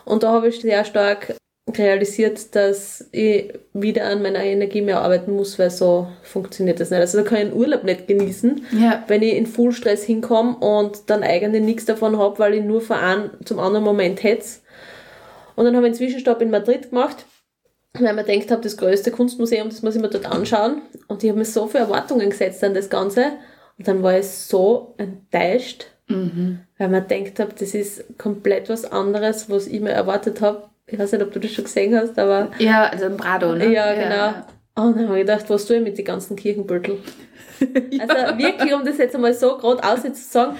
[0.03, 1.33] Und da habe ich sehr stark
[1.77, 6.99] realisiert, dass ich wieder an meiner Energie mehr arbeiten muss, weil so funktioniert das nicht.
[6.99, 9.03] Also da kann ich den Urlaub nicht genießen, Ja.
[9.07, 12.97] wenn ich in Fullstress hinkomme und dann eigentlich nichts davon habe, weil ich nur von
[12.97, 14.59] einem zum anderen Moment hetze.
[15.55, 17.25] Und dann habe ich einen Zwischenstopp in Madrid gemacht,
[17.93, 20.81] weil mir gedacht habe, das größte Kunstmuseum, das muss ich mir dort anschauen.
[21.07, 23.23] Und ich habe mir so viele Erwartungen gesetzt an das Ganze.
[23.77, 26.59] Und dann war ich so enttäuscht, Mhm.
[26.77, 30.68] weil mir gedacht habe, das ist komplett was anderes, was ich mir erwartet habe.
[30.91, 33.71] Ich weiß nicht, ob du das schon gesehen hast, aber Ja, also im Prado, ne?
[33.71, 34.85] ja, genau.
[34.87, 36.97] Und dann habe ich gedacht, was tue ich mit den ganzen Kirchenbüttel?
[37.99, 39.81] Also wirklich, um das jetzt einmal so gerade
[40.15, 40.55] sagen,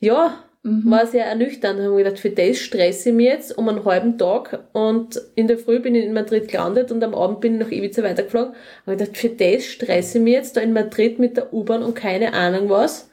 [0.00, 0.90] ja, Mhm.
[0.90, 1.78] war sehr ernüchternd.
[1.78, 5.20] Da habe ich gedacht, für das stresse ich mich jetzt um einen halben Tag und
[5.36, 8.02] in der Früh bin ich in Madrid gelandet und am Abend bin ich nach Ibiza
[8.02, 8.52] weitergeflogen.
[8.52, 11.52] Da habe ich gedacht, für das stresse ich mich jetzt da in Madrid mit der
[11.52, 13.07] U-Bahn und keine Ahnung was.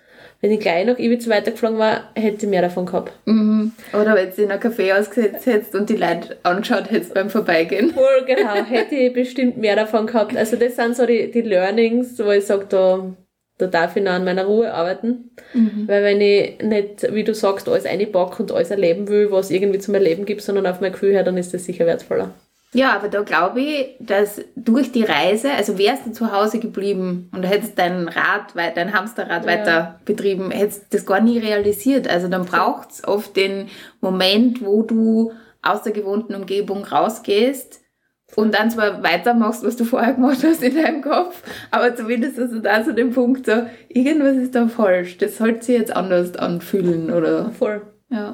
[0.45, 3.13] Wenn ich gleich nach Ibiza weitergeflogen war, hätte ich mehr davon gehabt.
[3.25, 3.71] Mhm.
[3.99, 7.89] Oder wenn du in ein Café ausgesetzt hättest und die Leute angeschaut hättest beim Vorbeigehen.
[7.89, 10.37] Voll genau, hätte ich bestimmt mehr davon gehabt.
[10.37, 13.15] Also das sind so die, die Learnings, wo ich sage, da,
[13.57, 15.31] da darf ich noch an meiner Ruhe arbeiten.
[15.87, 19.79] Weil wenn ich nicht, wie du sagst, alles einpacke und alles erleben will, was irgendwie
[19.79, 22.35] zum Erleben gibt, sondern auf mein Gefühl her, dann ist das sicher wertvoller.
[22.75, 27.29] Ja, aber da glaube ich, dass durch die Reise, also wärst du zu Hause geblieben
[27.33, 29.49] und hättest dein Rad, dein Hamsterrad Ja.
[29.51, 32.09] weiter betrieben, hättest das gar nie realisiert.
[32.09, 33.69] Also dann braucht's oft den
[34.01, 37.79] Moment, wo du aus der gewohnten Umgebung rausgehst
[38.35, 42.51] und dann zwar weitermachst, was du vorher gemacht hast in deinem Kopf, aber zumindest hast
[42.51, 46.35] du da so den Punkt, so, irgendwas ist da falsch, das sollte sich jetzt anders
[46.35, 47.81] anfühlen oder, Voll.
[48.09, 48.33] ja.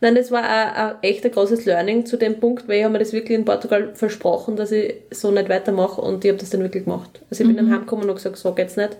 [0.00, 2.92] Nein, das war ein, ein echt ein großes Learning zu dem Punkt, weil ich habe
[2.92, 6.50] mir das wirklich in Portugal versprochen, dass ich so nicht weitermache und ich habe das
[6.50, 7.20] dann wirklich gemacht.
[7.30, 8.96] Also ich bin dann heimgekommen und gesagt, so geht's nicht.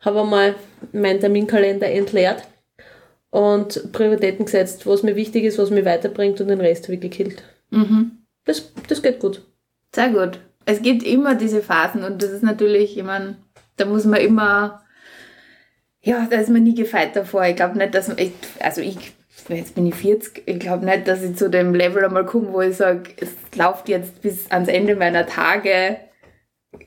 [0.00, 0.54] Habe einmal
[0.92, 2.42] meinen Terminkalender entleert
[3.30, 7.00] und Prioritäten gesetzt, was mir wichtig ist, was mir weiterbringt und den Rest habe ich
[7.00, 7.42] gekillt.
[7.70, 8.18] Mhm.
[8.44, 9.42] Das, das geht gut.
[9.94, 10.38] Sehr gut.
[10.66, 13.36] Es gibt immer diese Phasen und das ist natürlich, ich meine,
[13.76, 14.82] da muss man immer,
[16.00, 17.44] ja, da ist man nie gefeit davor.
[17.44, 19.12] Ich glaube nicht, dass man, ich, also ich,
[19.48, 22.60] jetzt bin ich 40, ich glaube nicht, dass ich zu dem Level einmal komme, wo
[22.60, 25.96] ich sage, es läuft jetzt bis ans Ende meiner Tage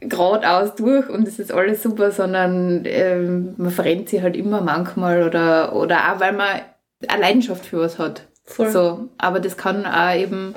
[0.02, 5.24] geradeaus durch und es ist alles super, sondern ähm, man verrennt sich halt immer manchmal
[5.24, 6.62] oder, oder auch, weil man
[7.08, 8.24] eine Leidenschaft für was hat.
[8.44, 8.70] Voll.
[8.70, 10.56] So, aber das kann auch eben,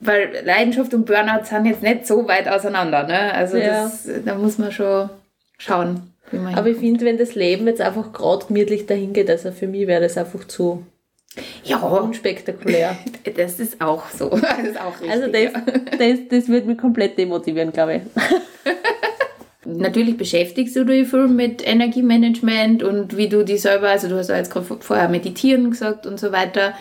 [0.00, 3.32] weil Leidenschaft und Burnout sind jetzt nicht so weit auseinander, ne?
[3.32, 3.84] Also Ja.
[3.84, 5.08] das, da muss man schon
[5.58, 9.30] schauen, wie man Aber ich finde, wenn das Leben jetzt einfach gerade gemütlich dahin geht,
[9.30, 10.84] also für mich wäre das einfach zu,
[11.64, 11.78] Ja.
[11.78, 12.96] unspektakulär.
[13.36, 14.28] Das ist auch so.
[14.30, 15.10] Das ist auch richtig.
[15.10, 18.02] Also das, das, das wird mich komplett demotivieren, glaube ich.
[19.64, 24.28] Natürlich beschäftigst du dich viel mit Energiemanagement und wie du die selber, also du hast
[24.28, 26.74] ja jetzt gerade vorher meditieren gesagt und so weiter.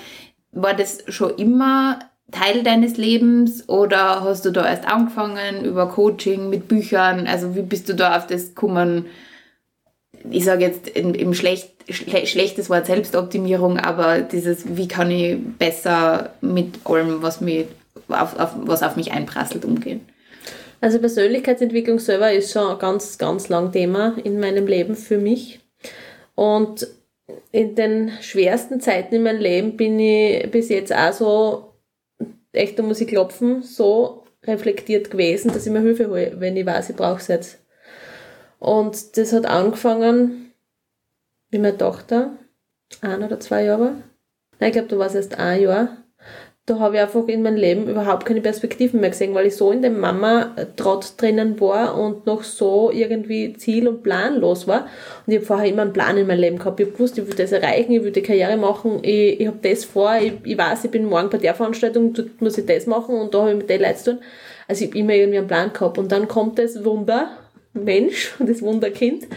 [0.51, 1.99] War das schon immer
[2.31, 7.27] Teil deines Lebens oder hast du da erst angefangen über Coaching mit Büchern?
[7.27, 9.05] Also wie bist du da auf das gekommen?
[10.30, 16.34] Ich sage jetzt im, schlecht, schle schlechtes Wort Selbstoptimierung, aber dieses, wie kann ich besser
[16.41, 17.65] mit allem, was, mich
[18.07, 20.01] auf, auf, was auf mich einprasselt, umgehen?
[20.80, 25.59] Also Persönlichkeitsentwicklung selber ist schon ein ganz, ganz lang Thema in meinem Leben für mich.
[26.36, 26.88] Und
[27.51, 31.74] in den schwersten Zeiten in meinem Leben bin ich bis jetzt auch so,
[32.51, 36.65] echt, da muss ich klopfen, so reflektiert gewesen, dass ich mir Hilfe hole, wenn ich
[36.65, 37.61] weiß, ich brauche es jetzt.
[38.62, 40.53] Und das hat angefangen
[41.49, 42.38] mit meiner Tochter,
[43.01, 43.95] ein oder zwei Jahre.
[44.59, 45.97] Nein, ich glaube, da war es erst ein Jahr
[46.68, 49.72] da habe ich einfach in meinem Leben überhaupt keine Perspektiven mehr gesehen, weil ich so
[49.72, 54.88] in dem Mama-Trott drinnen war und noch so irgendwie ziel- und planlos war.
[55.26, 56.80] Und ich habe vorher immer einen Plan in meinem Leben gehabt.
[56.80, 59.57] Ich habe gewusst, ich will das erreichen, ich will die Karriere machen, ich, ich habe
[59.62, 63.16] das vor, ich, ich weiß, ich bin morgen bei der Veranstaltung, muss ich das machen
[63.16, 64.22] und da habe ich mit den Leuten zu tun.
[64.68, 65.97] Also ich habe immer irgendwie einen Plan gehabt.
[65.97, 67.32] Und dann kommt das Wunder,
[67.74, 69.28] Mensch, das Wunderkind,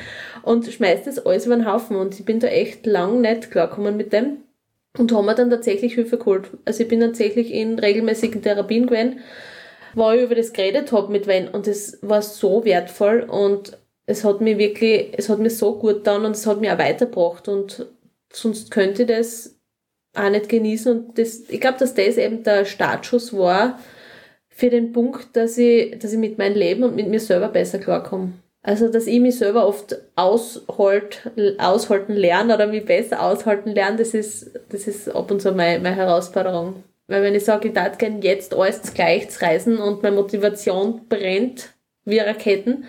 [0.43, 1.97] und schmeißt das alles über den Haufen.
[1.97, 4.39] Und ich bin da echt lang nicht klargekommen mit dem
[4.99, 6.51] und haben mir dann tatsächlich Hilfe geholt.
[6.64, 9.20] Also ich bin tatsächlich in regelmäßigen Therapien gewesen,
[9.95, 14.24] wo ich über das geredet habe mit wen und das war so wertvoll und es
[14.24, 17.49] hat mir wirklich, es hat mir so gut getan und es hat mich auch weitergebracht
[17.49, 17.87] und
[18.32, 19.57] sonst könnte ich das
[20.14, 23.78] auch nicht genießen und das, ich glaube, dass das eben der Startschuss war
[24.55, 27.78] für den Punkt, dass ich, dass ich mit meinem Leben und mit mir selber besser
[27.78, 28.32] klarkomme.
[28.62, 34.14] Also, dass ich mich selber oft aushalt, aushalten lerne oder mich besser aushalten lerne, das
[34.14, 36.84] ist, das ist ab und zu meine, meine Herausforderung.
[37.09, 41.70] Weil wenn ich sage, ich darf gerne jetzt alles gleich reisen und meine Motivation brennt
[42.05, 42.84] wie Raketen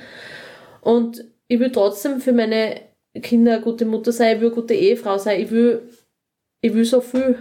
[0.82, 2.80] und ich will trotzdem für meine
[3.22, 5.82] Kinder eine gute Mutter sein, ich will eine gute Ehefrau sein, ich will,
[6.62, 7.38] ich will so viel.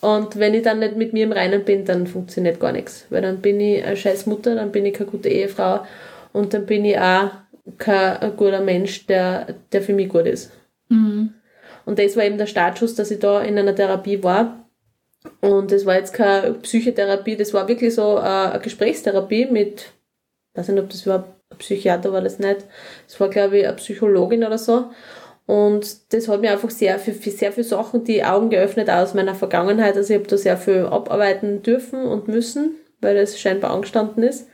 [0.00, 3.06] Und wenn ich dann nicht mit mir im Reinen bin, dann funktioniert gar nichts.
[3.10, 5.84] Weil dann bin ich eine scheiß Mutter, dann bin ich keine gute Ehefrau
[6.32, 7.30] und dann bin ich auch
[7.78, 10.52] kein guter Mensch, der, der für mich gut ist.
[10.88, 11.34] Mhm.
[11.84, 14.68] Und das war eben der Startschuss, dass ich da in einer Therapie war.
[15.40, 19.80] Und das war jetzt keine Psychotherapie, das war wirklich so eine Gesprächstherapie mit,
[20.52, 22.64] ich weiß nicht, ob das überhaupt ein Psychiater war, das nicht.
[23.06, 24.90] Das war, glaube ich, eine Psychologin oder so.
[25.48, 29.14] Und das hat mir einfach sehr für, für sehr viele Sachen die Augen geöffnet aus
[29.14, 29.96] meiner Vergangenheit.
[29.96, 34.46] Also ich habe da sehr viel abarbeiten dürfen und müssen, weil das scheinbar angestanden ist.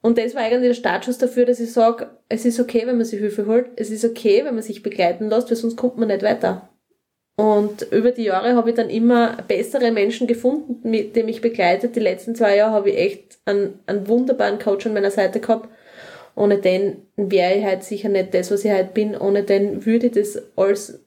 [0.00, 3.04] Und das war eigentlich der Startschuss dafür, dass ich sage, es ist okay, wenn man
[3.04, 6.08] sich Hilfe holt, es ist okay, wenn man sich begleiten lässt, weil sonst kommt man
[6.08, 6.70] nicht weiter.
[7.36, 11.96] Und über die Jahre habe ich dann immer bessere Menschen gefunden, mit denen ich begleitet.
[11.96, 15.68] Die letzten zwei Jahre habe ich echt einen, einen wunderbaren Coach an meiner Seite gehabt.
[16.38, 19.16] Ohne den wäre ich halt sicher nicht das, was ich halt bin.
[19.16, 21.04] Ohne den würde ich das alles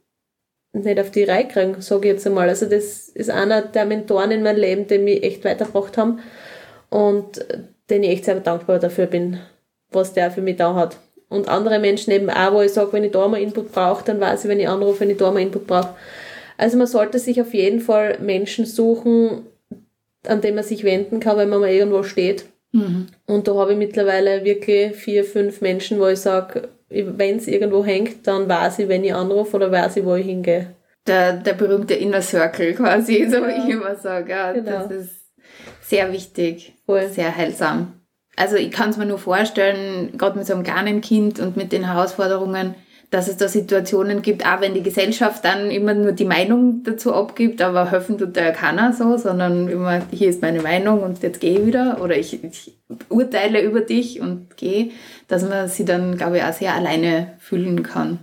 [0.74, 2.50] nicht auf die Reihe kriegen, sage ich jetzt einmal.
[2.50, 6.20] Also das ist einer der Mentoren in meinem Leben, die mich echt weitergebracht haben.
[6.90, 7.46] Und
[7.90, 9.40] den ich echt sehr dankbar dafür bin,
[9.92, 10.98] was der für mich da hat.
[11.30, 14.20] Und andere Menschen eben auch, wo ich sage, wenn ich da mal Input brauche, dann
[14.20, 15.96] weiß ich, wenn ich anrufe, wenn ich da mal Input brauche.
[16.58, 19.46] Also man sollte sich auf jeden Fall Menschen suchen,
[20.28, 22.46] an denen man sich wenden kann, wenn man mal irgendwo steht.
[22.72, 23.08] Mhm.
[23.26, 27.84] Und da habe ich mittlerweile wirklich vier, fünf Menschen, wo ich sage, wenn es irgendwo
[27.86, 30.68] hängt, dann weiß ich, wenn ich anrufe oder weiß ich, wo ich hingehe.
[31.08, 34.32] Der, der berühmte Inner Circle quasi, so wie ich immer sage.
[34.32, 34.88] Ja, Genau.
[34.88, 35.16] Das ist
[35.82, 37.08] sehr wichtig, Voll.
[37.10, 37.94] sehr heilsam.
[38.38, 41.72] Also ich kann es mir nur vorstellen, gerade mit so einem kleinen Kind und mit
[41.72, 42.76] den Herausforderungen,
[43.12, 47.14] dass es da Situationen gibt, auch wenn die Gesellschaft dann immer nur die Meinung dazu
[47.14, 51.22] abgibt, aber helfen tut da ja keiner so, sondern immer, hier ist meine Meinung und
[51.22, 52.74] jetzt gehe ich wieder oder ich, ich
[53.10, 54.92] urteile über dich und gehe,
[55.28, 58.20] dass man sie dann, glaube ich, auch sehr alleine fühlen kann.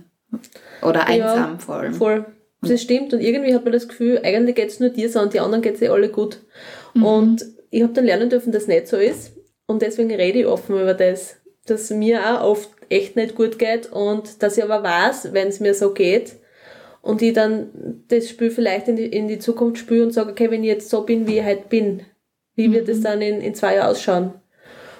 [0.81, 1.93] Oder einsam Ja, vor allem.
[1.93, 2.25] Voll.
[2.61, 3.13] Das stimmt.
[3.13, 5.81] Und irgendwie hat man das Gefühl, eigentlich geht's nur dir so und die anderen geht's
[5.81, 6.39] eh alle gut.
[6.95, 9.33] Und ich habe dann lernen dürfen, dass nicht so ist.
[9.67, 11.35] Und deswegen rede ich offen über das,
[11.67, 15.59] dass mir auch oft echt nicht gut geht und dass ich aber weiß, wenn es
[15.59, 16.35] mir so geht
[17.01, 20.51] und ich dann das Spiel vielleicht in die, in die Zukunft spüre und sage, okay,
[20.51, 22.01] wenn ich jetzt so bin, wie ich halt bin,
[22.55, 24.33] wie wird es dann in, in zwei Jahren ausschauen?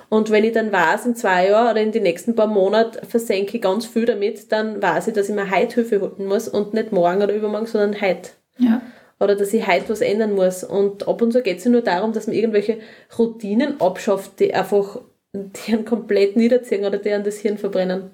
[0.10, 3.58] Und wenn ich dann weiß, in zwei Jahren oder in den nächsten paar Monaten versenke
[3.58, 6.74] ich ganz viel damit, dann weiß ich, dass ich mir heute Hilfe holen muss und
[6.74, 8.32] nicht morgen oder übermorgen, sondern heute.
[8.58, 8.82] Ja.
[9.20, 10.64] Oder dass ich heute was ändern muss.
[10.64, 12.80] Und ab und zu geht es ja nur darum, dass man irgendwelche
[13.18, 15.02] Routinen abschafft, die einfach
[15.34, 18.12] die einen komplett niederziehen oder die an das Hirn verbrennen.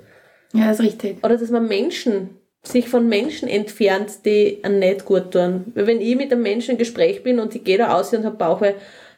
[0.53, 1.23] ja, ist richtig.
[1.23, 5.71] Oder dass man Menschen sich von Menschen entfernt, die einen nicht gut tun.
[5.75, 8.25] Weil wenn ich mit einem Menschen im Gespräch bin und ich gehe da aus und
[8.25, 8.73] habe Bauchweh,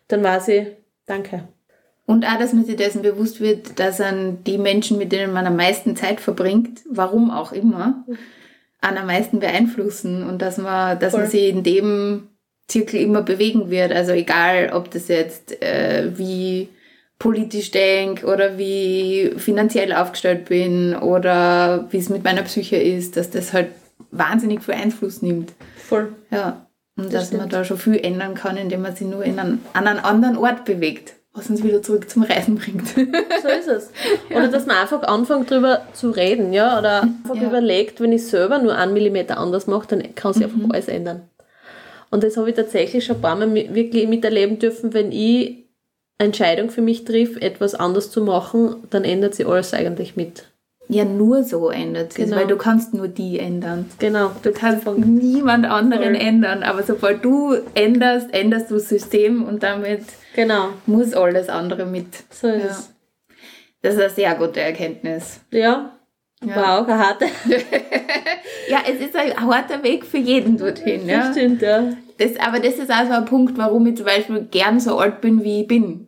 [0.07, 0.67] dann weiß ich,
[1.05, 1.47] danke.
[2.05, 5.45] Und auch, dass man sich dessen bewusst wird, dass an die Menschen, mit denen man
[5.45, 8.05] am meisten Zeit verbringt, warum auch immer,
[8.79, 12.29] an am meisten beeinflussen und dass man, dass man sich in dem
[12.67, 13.91] Zirkel immer bewegen wird.
[13.91, 16.69] Also egal, ob das jetzt äh, wie
[17.19, 23.29] politisch denke oder wie finanziell aufgestellt bin oder wie es mit meiner Psyche ist, dass
[23.29, 23.69] das halt
[24.11, 25.53] wahnsinnig viel Einfluss nimmt.
[25.77, 26.13] Voll.
[26.31, 26.67] Ja.
[26.95, 27.41] Und das dass stimmt.
[27.41, 30.37] man da schon viel ändern kann, indem man sich nur in einen, an einen anderen
[30.37, 32.87] Ort bewegt was uns wieder zurück zum Reisen bringt.
[32.89, 33.91] so ist es.
[34.29, 34.47] Oder ja.
[34.47, 37.43] dass man einfach anfängt drüber zu reden, ja, oder einfach ja.
[37.43, 40.53] überlegt, wenn ich selber nur einen Millimeter anders mache, dann kann sich mhm.
[40.53, 41.21] einfach alles ändern.
[42.09, 45.66] Und das habe ich tatsächlich schon ein paar Mal wirklich miterleben dürfen, wenn ich
[46.17, 50.45] Entscheidung für mich triff, etwas anders zu machen, dann ändert sich alles eigentlich mit.
[50.89, 52.37] Ja, nur so ändert sich, genau.
[52.37, 53.89] weil du kannst nur die ändern.
[53.99, 54.31] Genau.
[54.41, 56.25] Du kannst niemand anderen Voll.
[56.25, 60.03] ändern, aber sobald du änderst, änderst du das System und damit
[60.37, 60.69] Genau.
[60.85, 62.05] Muss alles andere mit.
[62.29, 62.69] So ist ja.
[62.69, 62.93] es.
[63.81, 65.41] Das ist eine sehr gute Erkenntnis.
[65.49, 65.97] Ja.
[66.45, 66.55] ja.
[66.55, 67.25] War auch eine harte.
[68.69, 71.09] ja, es ist ein harter Weg für jeden dorthin.
[71.09, 71.19] Ja.
[71.19, 71.89] Das stimmt, ja.
[72.19, 75.21] Das, aber das ist auch so ein Punkt, warum ich zum Beispiel gern so alt
[75.21, 76.06] bin, wie ich bin.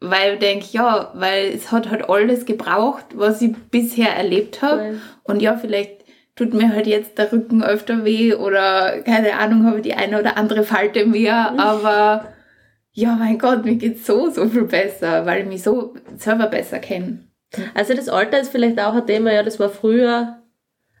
[0.00, 5.00] Weil ich denke, ja, weil es hat halt alles gebraucht, was ich bisher erlebt habe.
[5.24, 5.98] Und ja, vielleicht
[6.38, 10.20] tut mir halt jetzt der Rücken öfter weh oder keine Ahnung, habe ich die eine
[10.20, 12.32] oder andere Falte mehr, aber
[12.92, 16.78] ja, mein Gott, mir geht's so, so viel besser, weil ich mich so selber besser
[16.78, 17.24] kenne.
[17.74, 20.38] Also das Alter ist vielleicht auch ein Thema, ja, das war früher,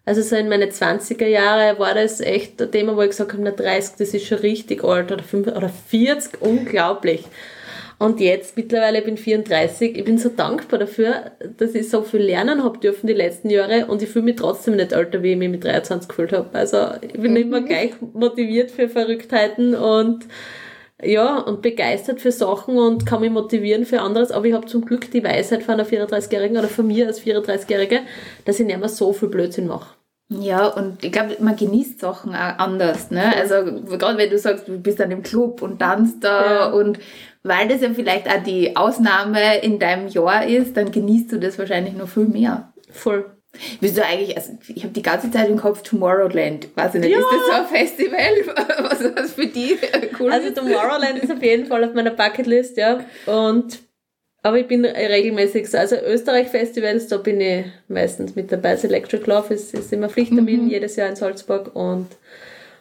[0.04, 3.42] also so in meine 20er Jahre war das echt ein Thema, wo ich gesagt habe,
[3.42, 7.24] na 30, das ist schon richtig alt oder 5, oder 40, unglaublich.
[7.98, 9.96] Und jetzt mittlerweile bin ich 34.
[9.96, 13.86] Ich bin so dankbar dafür, dass ich so viel lernen habe dürfen die letzten Jahre
[13.86, 16.48] und ich fühle mich trotzdem nicht älter, wie ich mich mit 23 gefühlt habe.
[16.52, 17.38] Also ich bin mhm.
[17.38, 20.26] immer gleich motiviert für Verrücktheiten und
[21.02, 24.32] ja, und begeistert für Sachen und kann mich motivieren für anderes.
[24.32, 28.00] Aber ich habe zum Glück die Weisheit von einer 34-Jährigen oder von mir als 34-Jährige,
[28.44, 29.94] dass ich nicht mehr so viel Blödsinn mache.
[30.30, 33.10] Ja, und ich glaube, man genießt Sachen auch anders.
[33.10, 33.34] Ne?
[33.36, 33.64] Also
[33.96, 36.70] gerade wenn du sagst, du bist an dem Club und tanzt da ja.
[36.70, 36.98] und
[37.48, 41.58] weil das ja vielleicht auch die Ausnahme in deinem Jahr ist, dann genießt du das
[41.58, 42.72] wahrscheinlich noch viel mehr.
[42.90, 43.24] Voll.
[43.80, 46.68] Bist du eigentlich, also ich habe die ganze Zeit im Kopf Tomorrowland.
[46.76, 47.18] Weiß ich nicht, ja.
[47.18, 48.20] ist das so ein Festival?
[48.90, 49.76] Was, was für die
[50.20, 53.00] cool Also Tomorrowland ist auf jeden Fall auf meiner Bucketlist, ja.
[53.26, 53.80] Und
[54.42, 58.72] aber ich bin regelmäßig so, also Österreich-Festivals, da bin ich meistens mit dabei.
[58.72, 60.70] Das Electric Love ist, ist immer Pflichttermin mhm.
[60.70, 62.06] jedes Jahr in Salzburg und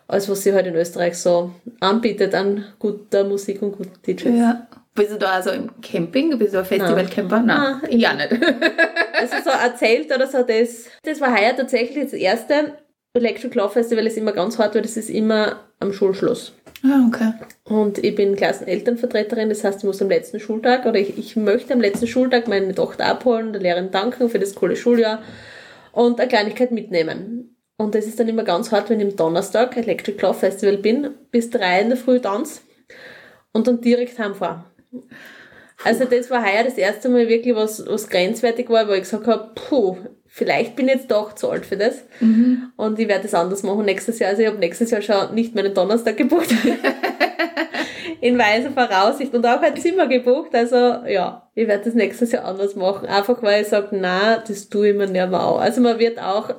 [0.08, 4.38] alles, was sie halt in Österreich so anbietet an guter Musik und guten DJs.
[4.38, 4.68] Ja.
[4.96, 6.38] Bist du da also im Camping?
[6.40, 7.42] Bist du ein Festivalcamper?
[7.42, 7.82] Nein.
[7.82, 8.32] Nein, ja nicht.
[9.14, 12.74] also so erzählt oder so, das, das war heuer tatsächlich das erste.
[13.14, 16.54] Electric Law Festival ist immer ganz hart, weil das ist immer am Schulschluss.
[16.84, 17.34] Ah, okay.
[17.64, 21.74] Und ich bin Klassenelternvertreterin, das heißt, ich muss am letzten Schultag oder ich, ich möchte
[21.74, 25.22] am letzten Schultag meine Tochter abholen, der Lehrerin danken für das coole Schuljahr
[25.92, 27.57] und eine Kleinigkeit mitnehmen.
[27.78, 31.12] Und das ist dann immer ganz hart, wenn ich am Donnerstag Electric Law Festival bin,
[31.32, 32.62] bis drei in der Früh tanz
[33.54, 34.66] und dann direkt heimfahre.
[35.84, 39.28] Also das war heuer das erste Mal wirklich was, was grenzwertig war, wo ich gesagt
[39.28, 42.04] habe, puh, vielleicht bin ich jetzt doch zu alt für das.
[42.20, 42.72] Mhm.
[42.76, 44.32] Und ich werde das anders machen nächstes Jahr.
[44.32, 46.50] Also ich habe nächstes Jahr schon nicht meinen Donnerstag gebucht.
[48.22, 50.54] In weiser Voraussicht und auch ein Zimmer gebucht.
[50.54, 53.08] Also ja, ich werde das nächstes Jahr anders machen.
[53.08, 55.60] Einfach weil ich sage, na, das tue ich mir nicht mehr auch.
[55.60, 56.50] Also man wird auch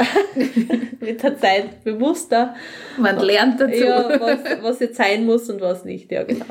[1.00, 2.54] mit der Zeit bewusster.
[2.98, 3.84] Man lernt dazu.
[3.84, 6.10] Ja, was, was jetzt sein muss und was nicht.
[6.12, 6.46] Ja, genau.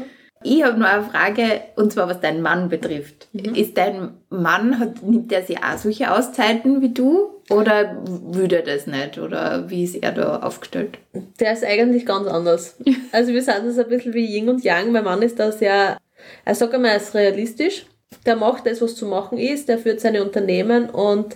[0.48, 3.28] Ich habe noch eine Frage, und zwar was deinen Mann betrifft.
[3.34, 3.54] Mhm.
[3.54, 7.42] Ist dein Mann, hat, nimmt er sich auch solche Auszeiten wie du?
[7.50, 9.18] Oder würde er das nicht?
[9.18, 11.00] Oder wie ist er da aufgestellt?
[11.40, 12.78] Der ist eigentlich ganz anders.
[13.12, 14.92] Also wir sind das ein bisschen wie Yin und Yang.
[14.92, 15.98] Mein Mann ist da sehr,
[16.46, 17.86] er sagt einmal, er ist realistisch.
[18.26, 19.68] Der macht das, was zu machen ist.
[19.68, 21.36] Der führt seine Unternehmen und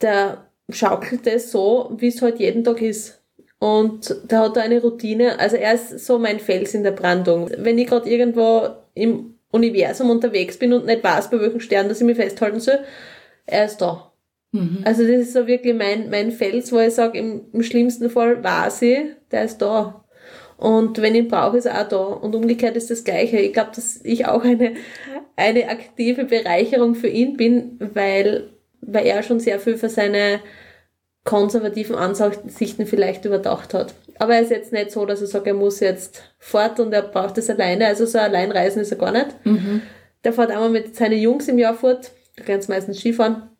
[0.00, 3.21] der schaukelt das so, wie es halt jeden Tag ist.
[3.62, 5.38] Und da hat er eine Routine.
[5.38, 7.48] Also er ist so mein Fels in der Brandung.
[7.58, 12.00] Wenn ich gerade irgendwo im Universum unterwegs bin und nicht weiß, bei welchem Stern dass
[12.00, 12.80] ich mich festhalten soll,
[13.46, 14.10] er ist da.
[14.50, 14.78] Mhm.
[14.82, 18.42] Also das ist so wirklich mein, mein Fels, wo ich sage, im, im schlimmsten Fall
[18.42, 18.98] weiß ich,
[19.30, 20.04] der ist da.
[20.56, 22.02] Und wenn ich ihn brauche, ist er auch da.
[22.02, 23.38] Und umgekehrt ist das Gleiche.
[23.38, 24.74] Ich glaube, dass ich auch eine,
[25.36, 28.48] eine aktive Bereicherung für ihn bin, weil,
[28.80, 30.40] weil er schon sehr viel für seine
[31.24, 33.94] konservativen Ansichten vielleicht überdacht hat.
[34.18, 37.02] Aber er ist jetzt nicht so, dass er sagt, er muss jetzt fort und er
[37.02, 37.86] braucht das alleine.
[37.86, 39.28] Also so alleinreisen ist er gar nicht.
[39.44, 39.82] Mhm.
[40.24, 42.10] Der fährt einmal mit seinen Jungs im Jahr fort.
[42.36, 43.50] Da sie meistens Skifahren.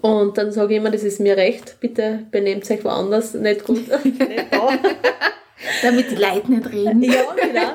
[0.00, 3.82] Und dann sage ich immer, das ist mir recht, bitte benehmt euch woanders, nicht gut,
[4.04, 4.68] nicht da.
[5.82, 7.02] Damit die Leute nicht reden.
[7.02, 7.72] ja, genau.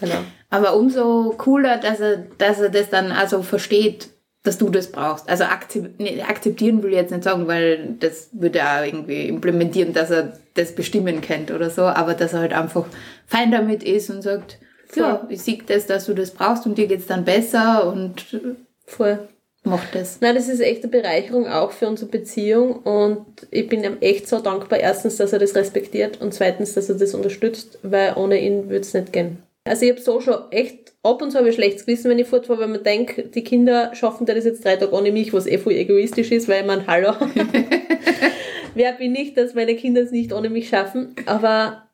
[0.00, 0.18] genau.
[0.50, 4.10] Aber umso cooler, dass er, dass er das dann also versteht,
[4.42, 5.28] dass du das brauchst.
[5.28, 9.28] Also akzep nee, akzeptieren will ich jetzt nicht sagen, weil das würde er auch irgendwie
[9.28, 12.86] implementieren, dass er das bestimmen kennt oder so, aber dass er halt einfach
[13.26, 15.02] fein damit ist und sagt, Voll.
[15.02, 18.40] ja, ich sehe das, dass du das brauchst und dir geht's dann besser und
[18.86, 19.28] Voll.
[19.62, 20.20] macht das.
[20.22, 24.26] Nein, das ist echt eine Bereicherung auch für unsere Beziehung und ich bin ihm echt
[24.26, 24.80] so dankbar.
[24.80, 28.80] Erstens, dass er das respektiert und zweitens, dass er das unterstützt, weil ohne ihn würde
[28.80, 29.42] es nicht gehen.
[29.64, 32.26] Also ich habe so schon echt, ab und zu habe ich schlechtes Gewissen, wenn ich
[32.26, 35.58] fortfahre, weil man denkt, die Kinder schaffen das jetzt drei Tage ohne mich, was eh
[35.58, 37.12] voll egoistisch ist, weil man, hallo,
[38.74, 41.14] wer bin ich, dass meine Kinder es nicht ohne mich schaffen?
[41.26, 41.88] Aber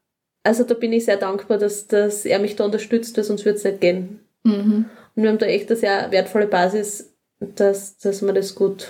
[0.45, 3.59] also da bin ich sehr dankbar, dass, dass er mich da unterstützt, weil sonst würde
[3.59, 4.21] es nicht gehen.
[4.45, 4.87] Mhm.
[5.17, 8.89] Und wir haben da echt eine sehr wertvolle Basis, dass, dass wir das gut,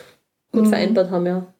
[0.52, 0.68] gut Mhm.
[0.68, 1.54] vereinbart haben, ja.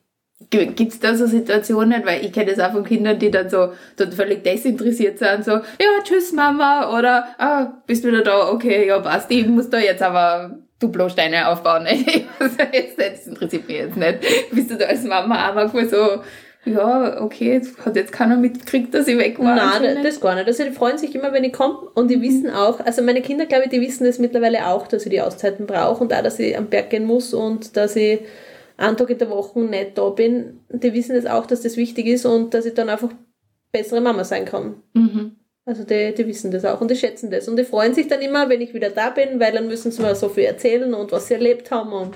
[0.50, 3.72] Gibt es da so Situationen, weil ich kenne das auch von Kindern, die dann so
[3.96, 8.98] dann völlig desinteressiert sind, so, ja, tschüss Mama, oder, ah, bist wieder da, okay, ja,
[9.00, 11.86] passt, ich muss da jetzt aber Duplosteine aufbauen.
[11.86, 14.18] Jetzt, das interessiert mich jetzt nicht.
[14.52, 16.20] Bist du da als Mama auch manchmal so,
[16.66, 19.54] ja, okay, jetzt hat jetzt keiner mitgekriegt, dass ich weg war?
[19.54, 20.48] Nein, das gar nicht.
[20.48, 23.46] Also die freuen sich immer, wenn ich komme und die wissen auch, also meine Kinder,
[23.46, 26.38] glaube ich, die wissen das mittlerweile auch, dass ich die Auszeiten brauche und auch, dass
[26.40, 28.20] ich am Berg gehen muss und dass ich
[28.76, 30.60] einen Tag in der Woche nicht da bin.
[30.70, 33.10] Die wissen das auch, dass das wichtig ist und dass ich dann einfach
[33.72, 34.76] bessere Mama sein kann.
[34.94, 35.36] Mhm.
[35.64, 37.48] Also die, die wissen das auch und die schätzen das.
[37.48, 40.00] Und die freuen sich dann immer, wenn ich wieder da bin, weil dann müssen sie
[40.00, 42.14] mir so viel erzählen und was sie erlebt haben und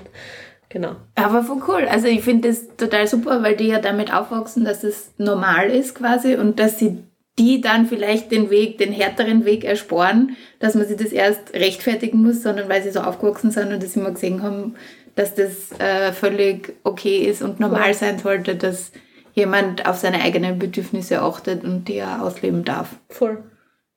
[0.69, 0.95] genau.
[1.15, 1.85] Aber voll cool.
[1.89, 5.95] Also ich finde das total super, weil die ja damit aufwachsen, dass es normal ist
[5.95, 6.99] quasi und dass sie
[7.39, 12.21] die dann vielleicht den Weg, den härteren Weg ersparen, dass man sich das erst rechtfertigen
[12.21, 14.75] muss, sondern weil sie so aufgewachsen sind und das immer gesehen haben,
[15.15, 18.91] dass das äh, völlig okay ist und normal sein sollte, dass
[19.33, 22.95] jemand auf seine eigenen Bedürfnisse achtet und die er ausleben darf.
[23.09, 23.43] Voll.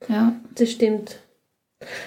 [0.09, 0.35] Ja.
[0.55, 1.19] Das stimmt.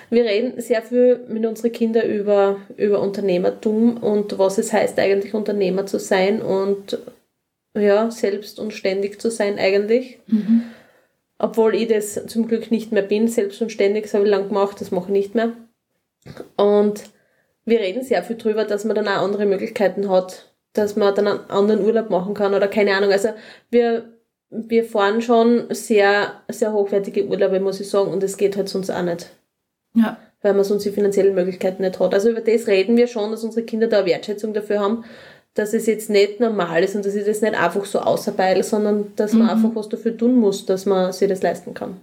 [0.10, 5.34] Wir reden sehr viel mit unseren Kindern über, über Unternehmertum und was es heißt, eigentlich
[5.34, 6.98] Unternehmer zu sein und
[7.76, 10.20] ja, selbst und ständig zu sein eigentlich.
[11.38, 14.48] Obwohl ich das zum Glück nicht mehr bin, selbst und ständig, das habe ich lang
[14.48, 15.54] gemacht, das mache ich nicht mehr.
[16.56, 17.04] Und
[17.68, 21.28] wir reden sehr viel drüber, dass man dann auch andere Möglichkeiten hat, dass man dann
[21.28, 23.12] einen anderen Urlaub machen kann oder keine Ahnung.
[23.12, 23.30] Also
[23.70, 24.06] wir,
[24.50, 28.90] wir fahren schon sehr, sehr hochwertige Urlaube, muss ich sagen, und es geht halt sonst
[28.90, 29.30] auch nicht,
[29.94, 30.18] Ja.
[30.42, 32.14] weil man sonst die finanziellen Möglichkeiten nicht hat.
[32.14, 35.04] Also über das reden wir schon, dass unsere Kinder da Wertschätzung dafür haben,
[35.54, 39.12] dass es jetzt nicht normal ist und dass ich das nicht einfach so außerbeil, sondern
[39.16, 41.98] dass man einfach was dafür tun muss, dass man sich das leisten kann.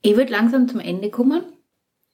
[0.00, 1.42] Ich würde langsam zum Ende kommen.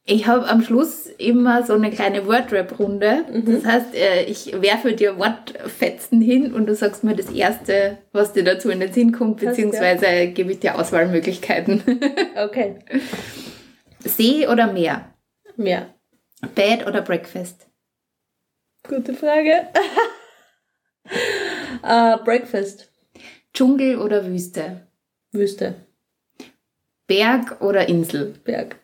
[0.09, 3.25] Ich habe am Schluss immer so eine kleine Wordrap-Runde.
[3.45, 8.33] Das heißt, äh, ich werfe dir Wortfetzen hin und du sagst mir das Erste, was
[8.33, 9.51] dir dazu in den Sinn kommt, ja.
[9.51, 11.83] beziehungsweise gebe ich dir Auswahlmöglichkeiten.
[12.37, 12.77] Okay.
[14.01, 15.15] See oder Meer?
[15.57, 15.95] Mehr.
[16.55, 17.67] Bed oder Breakfast?
[18.87, 19.69] Gute Frage.
[21.83, 22.93] äh, Breakfast.
[23.55, 24.87] Dschungel oder Wüste?
[25.33, 25.87] Wüste.
[27.07, 28.35] Berg oder Insel?
[28.45, 28.77] Berg.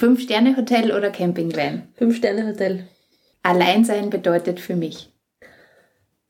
[0.00, 1.82] Fünf-Sterne-Hotel oder Campingvan?
[1.92, 2.88] Fünf-Sterne-Hotel.
[3.42, 5.10] Alleinsein bedeutet für mich.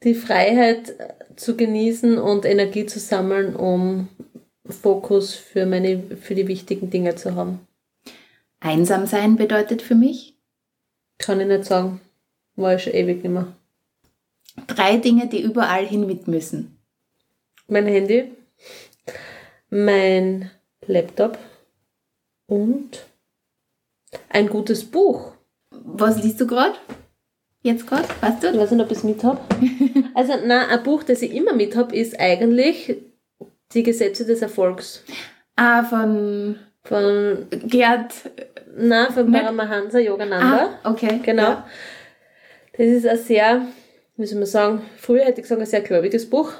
[0.02, 0.92] Die Freiheit
[1.36, 4.08] zu genießen und Energie zu sammeln, um
[4.66, 7.60] Fokus für, meine, für die wichtigen Dinge zu haben.
[8.58, 10.34] Einsam sein bedeutet für mich.
[11.18, 12.00] Kann ich nicht sagen.
[12.56, 13.54] War ich schon ewig nicht mehr.
[14.66, 16.76] Drei Dinge, die überall hin mit müssen.
[17.68, 18.32] Mein Handy,
[19.68, 20.50] mein
[20.88, 21.38] Laptop
[22.48, 23.04] und
[24.28, 25.32] ein gutes Buch.
[25.70, 26.74] Was liest du gerade?
[27.62, 28.08] Jetzt gerade?
[28.20, 28.58] Weißt Ich du?
[28.58, 29.40] weiß nicht, ob ich es mit habe.
[30.14, 32.96] Also, nein, ein Buch, das ich immer mit habe, ist eigentlich
[33.72, 35.04] Die Gesetze des Erfolgs.
[35.56, 38.12] Ah, von Von, Gerd.
[38.76, 39.30] nein, von.
[39.30, 40.78] Paramahansa Yogananda.
[40.82, 41.20] Ah, okay.
[41.22, 41.42] Genau.
[41.42, 41.66] Ja.
[42.76, 43.62] Das ist ein sehr,
[44.16, 46.52] wie soll man sagen, früher hätte ich gesagt, ein sehr gläubiges Buch,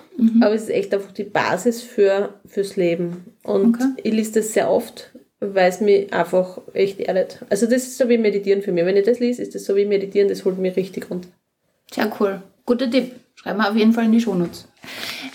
[0.42, 3.36] aber es ist echt einfach die Basis für, fürs Leben.
[3.42, 3.88] Und Okay.
[4.02, 5.10] ich lese das sehr oft,
[5.40, 7.40] weil es mich einfach echt erdet.
[7.48, 8.84] Also das ist so wie Meditieren für mich.
[8.84, 11.28] Wenn ich das lese, ist das so wie Meditieren, das holt mich richtig runter.
[11.90, 12.42] Sehr cool.
[12.66, 13.14] Guter Tipp.
[13.34, 14.68] Schreiben wir auf jeden Fall in die Shownotes.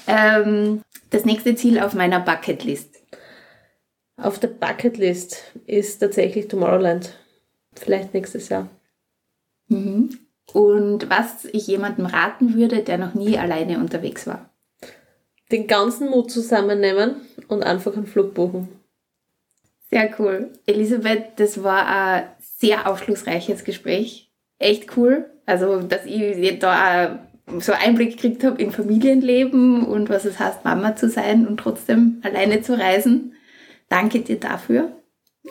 [0.08, 2.96] Ähm, das nächste Ziel auf meiner Bucketlist.
[4.18, 7.18] Auf der Bucketlist ist tatsächlich Tomorrowland.
[7.74, 8.70] Vielleicht nächstes Jahr.
[9.68, 10.18] Mhm.
[10.54, 14.50] Und was ich jemandem raten würde, der noch nie alleine unterwegs war.
[15.52, 18.70] Den ganzen Mut zusammennehmen und einfach einen Flug buchen.
[19.90, 20.52] Sehr cool.
[20.66, 24.32] Elisabeth, das war ein sehr aufschlussreiches Gespräch.
[24.60, 25.26] echt cool.
[25.46, 27.20] Also, dass ich da
[27.60, 32.20] so Einblick gekriegt habe in Familienleben und was es heißt, Mama zu sein und trotzdem
[32.24, 33.34] alleine zu reisen.
[33.90, 34.92] Danke dir dafür.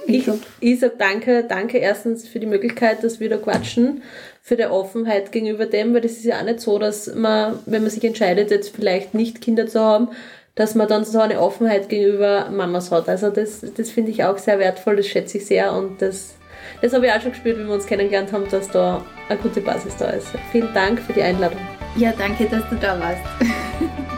[0.06, 0.28] Ich,
[0.58, 4.02] ich sage danke, danke erstens für die Möglichkeit, dass wir da quatschen,
[4.42, 7.82] für die Offenheit gegenüber dem, weil das ist ja auch nicht so, dass man, wenn
[7.82, 10.08] man sich entscheidet, jetzt vielleicht nicht Kinder zu haben,
[10.54, 13.08] dass man dann so eine Offenheit gegenüber Mamas hat.
[13.08, 16.34] Also das, das finde ich auch sehr wertvoll, das schätze ich sehr und das,
[16.80, 19.60] das habe ich auch schon gespürt, wie wir uns kennengelernt haben, dass da eine gute
[19.60, 20.28] Basis da ist.
[20.52, 21.58] Vielen Dank für die Einladung.
[21.96, 23.22] Ja, danke, dass du da warst.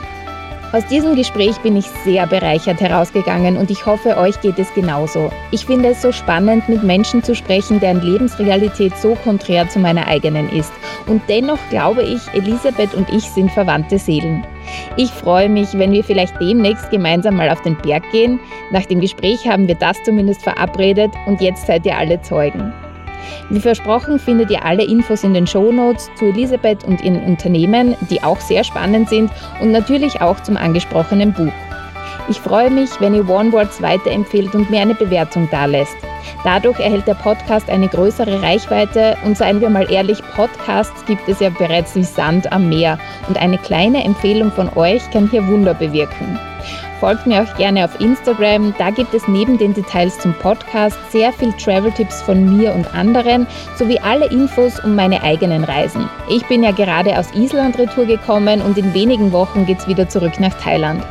[0.73, 5.31] Aus diesem Gespräch bin ich sehr bereichert herausgegangen und ich hoffe, euch geht es genauso.
[5.53, 10.07] Ich finde es so spannend, mit Menschen zu sprechen, deren Lebensrealität so konträr zu meiner
[10.07, 10.73] eigenen ist.
[11.07, 14.45] Und dennoch glaube ich, Elisabeth und ich sind verwandte Seelen.
[14.97, 18.41] Ich freue mich, wenn wir vielleicht demnächst gemeinsam mal auf den Berg gehen.
[18.71, 22.73] Nach dem Gespräch haben wir das zumindest verabredet und jetzt seid ihr alle Zeugen.
[23.51, 28.23] Wie versprochen findet ihr alle Infos in den Shownotes zu Elisabeth und ihren Unternehmen, die
[28.23, 31.53] auch sehr spannend sind und natürlich auch zum angesprochenen Buch.
[32.29, 35.97] Ich freue mich, wenn ihr OneWords weiterempfehlt und mir eine Bewertung dalässt.
[36.43, 41.39] Dadurch erhält der Podcast eine größere Reichweite und seien wir mal ehrlich, Podcasts gibt es
[41.39, 42.99] ja bereits wie Sand am Meer
[43.29, 46.37] und eine kleine Empfehlung von euch kann hier Wunder bewirken.
[47.01, 48.75] Folgt mir auch gerne auf Instagram.
[48.79, 53.47] Da gibt es neben den Details zum Podcast sehr viel Travel-Tipps von mir und anderen
[53.77, 56.09] sowie alle Infos um meine eigenen Reisen.
[56.31, 60.41] Ich bin ja gerade aus Island retour gekommen und in wenigen Wochen geht's wieder zurück
[60.41, 61.03] nach Thailand.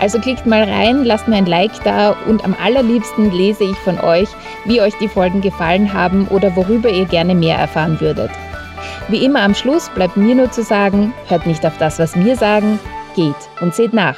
[0.00, 4.00] Also klickt mal rein, lasst mir ein Like da und am allerliebsten lese ich von
[4.00, 4.28] euch,
[4.64, 8.30] wie euch die Folgen gefallen haben oder worüber ihr gerne mehr erfahren würdet.
[9.06, 12.34] Wie immer am Schluss bleibt mir nur zu sagen, hört nicht auf das, was wir
[12.36, 12.80] sagen,
[13.14, 14.16] geht und seht nach.